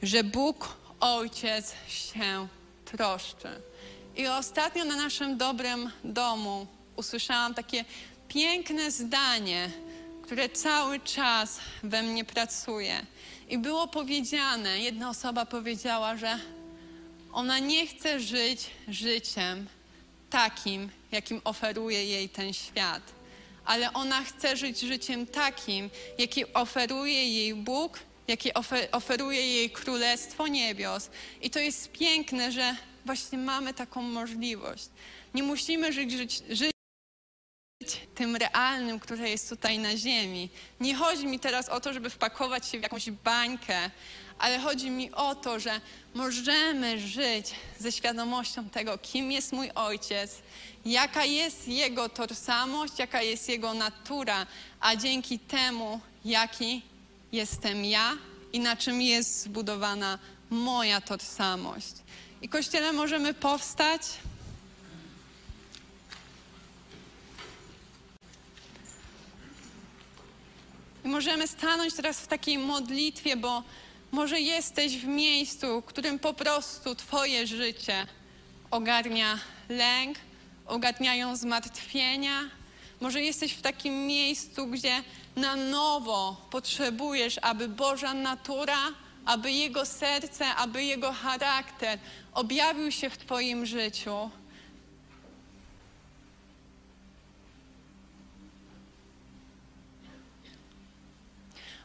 że 0.04 0.24
Bóg 0.24 0.78
Ojciec 1.00 1.74
się 1.88 2.48
troszczy. 2.86 3.50
I 4.16 4.28
ostatnio 4.28 4.86
na 4.86 4.96
naszym 4.96 5.38
dobrym 5.38 5.92
domu 6.04 6.68
usłyszałam 6.96 7.54
takie 7.54 7.86
piękne 8.36 8.92
zdanie, 8.92 9.70
które 10.24 10.50
cały 10.50 11.00
czas 11.00 11.60
we 11.84 12.04
mnie 12.04 12.26
pracuje. 12.26 13.06
I 13.50 13.58
było 13.58 13.88
powiedziane, 13.88 14.80
jedna 14.80 15.10
osoba 15.10 15.46
powiedziała, 15.46 16.18
że 16.18 16.40
ona 17.34 17.60
nie 17.60 17.88
chce 17.88 18.20
żyć 18.20 18.70
życiem 18.88 19.68
takim, 20.30 20.90
jakim 21.12 21.42
oferuje 21.44 22.06
jej 22.06 22.30
ten 22.30 22.54
świat, 22.54 23.02
ale 23.66 23.94
ona 23.94 24.24
chce 24.24 24.58
żyć 24.58 24.80
życiem 24.80 25.28
takim, 25.28 25.90
jakie 26.18 26.54
oferuje 26.54 27.30
jej 27.30 27.54
Bóg, 27.54 28.00
ofer 28.54 28.90
oferuje 28.92 29.48
jej 29.48 29.70
Królestwo 29.70 30.48
Niebios. 30.48 31.10
I 31.42 31.50
to 31.50 31.60
jest 31.60 31.92
piękne, 31.92 32.52
że 32.52 32.76
właśnie 33.06 33.38
mamy 33.38 33.74
taką 33.74 34.02
możliwość. 34.02 34.90
Nie 35.34 35.44
musimy 35.44 35.94
żyć, 35.94 36.12
żyć 36.50 36.75
tym 38.16 38.36
realnym, 38.36 39.00
które 39.00 39.30
jest 39.30 39.50
tutaj 39.50 39.80
na 39.80 39.98
ziemi. 39.98 40.50
Nie 40.80 40.96
chodzi 40.96 41.28
mi 41.28 41.40
teraz 41.40 41.70
o 41.70 41.80
to, 41.80 41.94
żeby 41.94 42.10
wpakować 42.10 42.68
się 42.68 42.80
w 42.80 42.84
jakąś 42.84 43.12
bańkę, 43.12 43.90
ale 44.40 44.60
chodzi 44.60 44.92
mi 44.92 45.12
o 45.12 45.36
to, 45.36 45.60
że 45.60 45.82
możemy 46.14 47.00
żyć 47.00 47.52
ze 47.80 47.92
świadomością 47.92 48.70
tego, 48.70 48.98
kim 48.98 49.32
jest 49.32 49.54
mój 49.54 49.72
ojciec, 49.76 50.32
jaka 50.86 51.26
jest 51.26 51.68
jego 51.68 52.10
tożsamość, 52.10 53.00
jaka 53.00 53.22
jest 53.22 53.50
jego 53.50 53.74
natura, 53.74 54.48
a 54.80 54.96
dzięki 54.96 55.40
temu, 55.40 56.00
jaki 56.26 56.82
jestem 57.32 57.86
ja 57.86 58.18
i 58.54 58.60
na 58.60 58.76
czym 58.76 59.02
jest 59.02 59.42
zbudowana 59.42 60.20
moja 60.50 61.02
tożsamość. 61.02 61.94
I 62.42 62.50
kościele 62.50 62.94
możemy 62.94 63.34
powstać. 63.34 64.02
I 71.06 71.08
możemy 71.08 71.48
stanąć 71.48 71.94
teraz 71.94 72.20
w 72.20 72.28
takiej 72.28 72.58
modlitwie, 72.58 73.38
bo 73.38 73.64
może 74.12 74.42
jesteś 74.42 74.98
w 74.98 75.08
miejscu, 75.08 75.82
w 75.82 75.86
którym 75.86 76.20
po 76.20 76.34
prostu 76.34 76.96
Twoje 76.96 77.48
życie 77.48 78.08
ogarnia 78.72 79.40
lęk, 79.70 80.18
ogarniają 80.68 81.36
zmartwienia. 81.36 82.42
Może 83.02 83.22
jesteś 83.22 83.54
w 83.54 83.62
takim 83.62 84.08
miejscu, 84.08 84.68
gdzie 84.68 85.04
na 85.36 85.56
nowo 85.56 86.48
potrzebujesz, 86.52 87.40
aby 87.42 87.68
Boża 87.68 88.14
natura, 88.14 88.80
aby 89.26 89.52
Jego 89.52 89.86
serce, 89.86 90.56
aby 90.56 90.84
Jego 90.84 91.12
charakter 91.12 92.00
objawił 92.34 92.92
się 92.92 93.10
w 93.10 93.18
Twoim 93.18 93.66
życiu. 93.66 94.30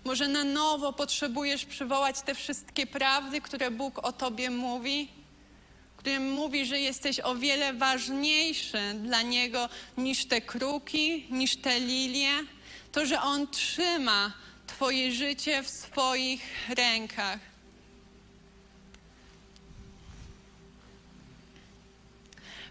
Może 0.04 0.28
na 0.28 0.44
nowo 0.44 0.92
potrzebujesz 0.92 1.64
przywołać 1.64 2.20
te 2.20 2.34
wszystkie 2.34 2.86
prawdy, 2.86 3.40
które 3.40 3.70
Bóg 3.70 3.98
o 3.98 4.12
Tobie 4.12 4.50
mówi, 4.50 5.08
którym 6.00 6.30
mówi, 6.32 6.66
że 6.66 6.80
jesteś 6.80 7.20
o 7.20 7.34
wiele 7.34 7.72
ważniejszy 7.72 8.78
dla 8.94 9.22
Niego 9.22 9.68
niż 9.98 10.24
te 10.24 10.40
kruki, 10.40 11.26
niż 11.30 11.56
te 11.56 11.80
lilie. 11.80 12.30
To, 12.92 13.06
że 13.06 13.22
On 13.22 13.46
trzyma 13.46 14.32
Twoje 14.66 15.12
życie 15.12 15.62
w 15.62 15.68
swoich 15.68 16.42
rękach. 16.68 17.49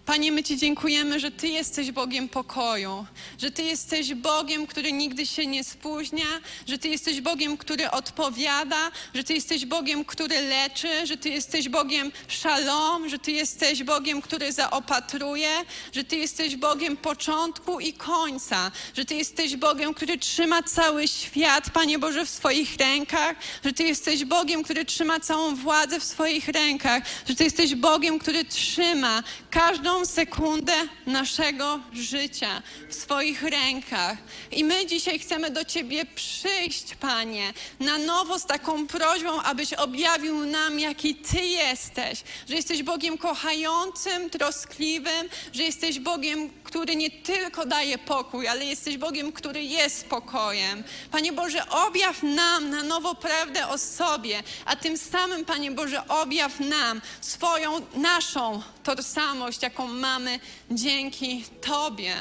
Panie, 0.10 0.32
my 0.32 0.44
Ci 0.44 0.58
dziękujemy, 0.58 1.20
że 1.20 1.32
Ty 1.32 1.48
jesteś 1.48 1.92
Bogiem 1.92 2.30
pokoju, 2.30 3.06
że 3.42 3.52
Ty 3.52 3.64
jesteś 3.64 4.14
Bogiem, 4.14 4.68
który 4.68 4.92
nigdy 4.92 5.26
się 5.26 5.48
nie 5.48 5.64
spóźnia, 5.64 6.26
że 6.68 6.78
Ty 6.78 6.88
jesteś 6.90 7.22
Bogiem, 7.22 7.58
który 7.58 7.92
odpowiada, 7.92 8.92
że 9.14 9.24
Ty 9.24 9.34
jesteś 9.34 9.66
Bogiem, 9.66 10.06
który 10.06 10.42
leczy, 10.42 11.08
że 11.08 11.18
Ty 11.18 11.30
jesteś 11.30 11.70
Bogiem 11.70 12.12
szalom, 12.28 13.10
że 13.10 13.20
Ty 13.20 13.32
jesteś 13.32 13.84
Bogiem, 13.84 14.22
który 14.22 14.52
zaopatruje, 14.52 15.50
że 15.94 16.04
Ty 16.04 16.16
jesteś 16.16 16.56
Bogiem 16.56 16.98
początku 16.98 17.80
i 17.80 17.94
końca, 17.94 18.72
że 18.98 19.06
Ty 19.06 19.16
jesteś 19.16 19.56
Bogiem, 19.58 19.94
który 19.94 20.18
trzyma 20.18 20.64
cały 20.64 21.08
świat, 21.08 21.70
Panie 21.70 22.00
Boże, 22.00 22.26
w 22.26 22.30
swoich 22.30 22.78
rękach, 22.78 23.36
że 23.66 23.74
Ty 23.74 23.84
jesteś 23.84 24.26
Bogiem, 24.26 24.64
który 24.64 24.86
trzyma 24.86 25.20
całą 25.20 25.56
władzę 25.56 26.00
w 26.00 26.04
swoich 26.04 26.48
rękach, 26.48 27.04
że 27.28 27.36
Ty 27.36 27.44
jesteś 27.44 27.76
Bogiem, 27.76 28.20
który 28.20 28.46
trzyma 28.46 29.24
każdą 29.52 29.99
sekundę 30.06 30.74
naszego 31.06 31.80
życia 31.94 32.62
w 32.90 32.96
swoich 32.96 33.44
rękach. 33.44 34.18
I 34.52 34.64
my 34.64 34.86
dzisiaj 34.86 35.20
chcemy 35.20 35.50
do 35.50 35.66
Ciebie 35.66 36.06
przyjść, 36.06 36.96
Panie, 36.96 37.54
na 37.80 37.98
nowo 37.98 38.40
z 38.40 38.46
taką 38.46 38.88
prośbą, 38.88 39.42
abyś 39.42 39.74
objawił 39.74 40.46
nam, 40.46 40.80
jaki 40.80 41.16
Ty 41.16 41.42
jesteś. 41.42 42.24
Że 42.50 42.56
jesteś 42.56 42.84
Bogiem 42.84 43.18
kochającym, 43.18 44.30
troskliwym, 44.30 45.30
że 45.54 45.64
jesteś 45.64 46.00
Bogiem, 46.00 46.50
który 46.64 46.96
nie 46.96 47.12
tylko 47.12 47.66
daje 47.66 47.98
pokój, 47.98 48.48
ale 48.48 48.66
jesteś 48.66 48.98
Bogiem, 48.98 49.32
który 49.32 49.64
jest 49.64 50.06
pokojem. 50.06 50.84
Panie 51.12 51.34
Boże, 51.34 51.70
objaw 51.70 52.24
nam 52.24 52.70
na 52.70 52.84
nowo 52.84 53.16
prawdę 53.16 53.68
o 53.68 53.78
sobie, 53.78 54.44
a 54.66 54.76
tym 54.76 54.98
samym, 54.98 55.46
Panie 55.46 55.72
Boże, 55.72 56.08
objaw 56.08 56.60
nam 56.60 57.02
swoją, 57.22 57.82
naszą 57.96 58.62
tożsamość, 58.84 59.62
jaką 59.62 59.88
mamy 59.90 60.40
dzięki 60.72 61.44
Tobie. 61.62 62.16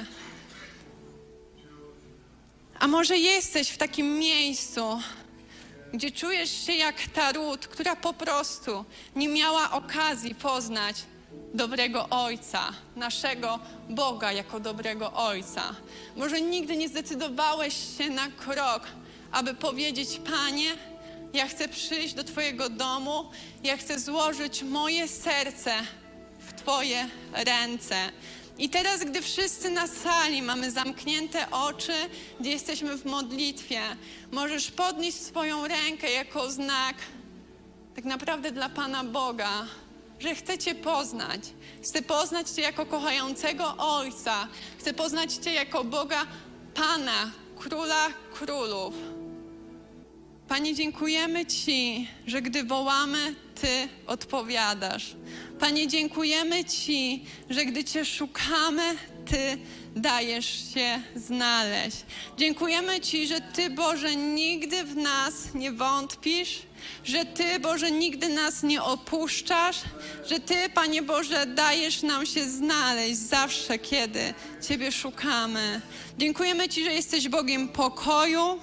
A 2.79 2.87
może 2.87 3.19
jesteś 3.19 3.69
w 3.69 3.79
takim 3.79 4.19
miejscu, 4.19 5.01
gdzie 5.93 6.11
czujesz 6.11 6.67
się 6.67 6.73
jak 6.73 6.97
ta 7.15 7.33
Rut, 7.33 7.67
która 7.67 7.97
po 7.97 8.13
prostu 8.13 8.85
nie 9.17 9.29
miała 9.29 9.71
okazji 9.71 10.35
poznać 10.35 10.97
dobrego 11.55 12.09
Ojca, 12.11 12.73
naszego 12.97 13.59
Boga 13.89 14.33
jako 14.33 14.61
dobrego 14.61 15.13
Ojca. 15.13 15.75
Może 16.17 16.41
nigdy 16.41 16.77
nie 16.77 16.89
zdecydowałeś 16.89 17.75
się 17.99 18.11
na 18.11 18.29
krok, 18.29 18.83
aby 19.33 19.55
powiedzieć: 19.55 20.21
Panie, 20.31 20.71
ja 21.33 21.49
chcę 21.49 21.69
przyjść 21.69 22.15
do 22.15 22.25
Twojego 22.25 22.69
domu, 22.69 23.31
ja 23.65 23.77
chcę 23.77 24.01
złożyć 24.01 24.63
moje 24.63 25.09
serce 25.09 25.73
Twoje 26.69 27.09
ręce. 27.33 27.97
I 28.59 28.69
teraz, 28.69 29.05
gdy 29.05 29.23
wszyscy 29.23 29.71
na 29.71 29.87
sali 29.87 30.43
mamy 30.43 30.71
zamknięte 30.71 31.51
oczy, 31.51 31.93
gdzie 32.41 32.51
jesteśmy 32.51 32.97
w 32.97 33.05
modlitwie, 33.05 33.81
możesz 34.33 34.71
podnieść 34.71 35.21
swoją 35.21 35.69
rękę 35.69 36.11
jako 36.11 36.51
znak 36.51 36.97
tak 37.97 38.05
naprawdę 38.05 38.53
dla 38.53 38.69
Pana 38.69 39.05
Boga, 39.05 39.67
że 40.19 40.35
chcę 40.35 40.59
Cię 40.59 40.75
poznać. 40.75 41.41
Chcę 41.83 42.03
poznać 42.03 42.51
Cię 42.51 42.63
jako 42.63 42.87
kochającego 42.87 43.75
Ojca. 43.79 44.49
Chcę 44.79 44.95
poznać 44.95 45.33
Cię 45.33 45.53
jako 45.53 45.85
Boga 45.85 46.27
Pana, 46.75 47.33
Króla 47.59 48.09
Królów. 48.35 48.95
Panie, 50.49 50.75
dziękujemy 50.75 51.47
Ci, 51.47 52.09
że 52.27 52.43
gdy 52.43 52.65
wołamy, 52.65 53.35
Ty 53.61 53.89
odpowiadasz. 54.07 55.17
Panie, 55.61 55.89
dziękujemy 55.89 56.65
Ci, 56.65 57.25
że 57.51 57.65
gdy 57.65 57.85
Cię 57.85 58.05
szukamy, 58.05 58.97
Ty 59.27 59.59
dajesz 59.97 60.75
się 60.75 61.03
znaleźć. 61.17 61.97
Dziękujemy 62.39 63.01
Ci, 63.01 63.27
że 63.27 63.41
Ty, 63.41 63.71
Boże, 63.71 64.17
nigdy 64.17 64.85
w 64.85 64.97
nas 64.97 65.55
nie 65.55 65.73
wątpisz, 65.73 66.63
że 67.05 67.25
Ty, 67.25 67.61
Boże, 67.61 67.91
nigdy 67.91 68.29
nas 68.29 68.63
nie 68.63 68.83
opuszczasz, 68.83 69.77
że 70.29 70.41
Ty, 70.41 70.69
Panie 70.75 71.03
Boże, 71.03 71.47
dajesz 71.47 72.03
nam 72.03 72.27
się 72.27 72.45
znaleźć 72.45 73.17
zawsze, 73.17 73.79
kiedy 73.79 74.35
Ciebie 74.69 74.93
szukamy. 74.93 75.81
Dziękujemy 76.19 76.69
Ci, 76.69 76.85
że 76.85 76.93
jesteś 76.93 77.29
Bogiem 77.29 77.69
pokoju 77.69 78.61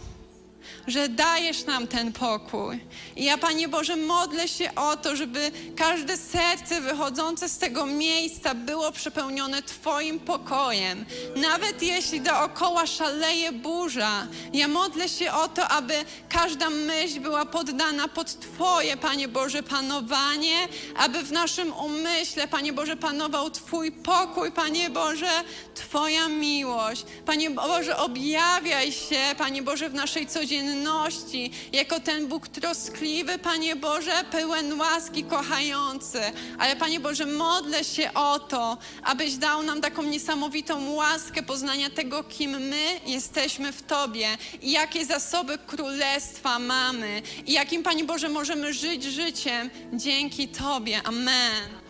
że 0.88 1.10
dajesz 1.10 1.66
nam 1.66 1.88
ten 1.88 2.14
pokój. 2.14 2.80
I 3.16 3.26
ja, 3.26 3.38
Panie 3.38 3.68
Boże, 3.68 3.96
modlę 3.96 4.48
się 4.48 4.76
o 4.76 4.98
to, 4.98 5.16
żeby 5.16 5.52
każde 5.76 6.18
serce 6.18 6.82
wychodzące 6.82 7.50
z 7.50 7.58
tego 7.58 7.86
miejsca 7.86 8.56
było 8.56 8.92
przepełnione 8.92 9.64
Twoim 9.64 10.20
pokojem. 10.20 11.06
Nawet 11.36 11.84
jeśli 11.84 12.22
dookoła 12.22 12.88
szaleje 12.88 13.52
burza, 13.52 14.28
ja 14.54 14.68
modlę 14.68 15.10
się 15.10 15.32
o 15.34 15.48
to, 15.48 15.68
aby 15.68 15.94
każda 16.30 16.70
myśl 16.70 17.20
była 17.20 17.46
poddana 17.46 18.08
pod 18.08 18.40
Twoje, 18.40 18.98
Panie 18.98 19.28
Boże, 19.28 19.64
panowanie, 19.64 20.68
aby 20.98 21.24
w 21.24 21.32
naszym 21.32 21.74
umyśle, 21.74 22.48
Panie 22.48 22.74
Boże, 22.74 22.96
panował 22.98 23.52
Twój 23.52 23.92
pokój, 23.92 24.52
Panie 24.52 24.90
Boże, 24.90 25.30
Twoja 25.76 26.28
miłość. 26.28 27.06
Panie 27.26 27.50
Boże, 27.50 27.98
objawiaj 27.98 28.92
się, 28.92 29.20
Panie 29.38 29.62
Boże, 29.62 29.90
w 29.90 29.94
naszej 29.94 30.28
codzienności 30.28 30.55
codzienności, 30.56 31.52
jako 31.74 32.00
ten 32.00 32.28
Bóg 32.28 32.48
troskliwy, 32.48 33.38
Panie 33.38 33.76
Boże, 33.76 34.24
pełen 34.32 34.80
łaski, 34.80 35.24
kochający. 35.24 36.20
Ale 36.58 36.76
Panie 36.76 37.00
Boże, 37.00 37.26
modlę 37.26 37.84
się 37.84 38.14
o 38.14 38.40
to, 38.40 38.78
abyś 39.04 39.36
dał 39.36 39.64
nam 39.64 39.82
taką 39.82 40.04
niesamowitą 40.04 40.92
łaskę 40.94 41.44
poznania 41.44 41.90
tego, 41.90 42.24
kim 42.24 42.52
my 42.52 43.00
jesteśmy 43.06 43.72
w 43.72 43.82
Tobie 43.82 44.28
i 44.62 44.72
jakie 44.72 45.06
zasoby 45.06 45.58
królestwa 45.58 46.60
mamy 46.60 47.22
i 47.46 47.54
jakim, 47.54 47.84
Panie 47.84 48.04
Boże, 48.04 48.30
możemy 48.30 48.74
żyć 48.74 49.04
życiem 49.04 49.70
dzięki 49.94 50.48
Tobie. 50.48 51.02
Amen. 51.04 51.85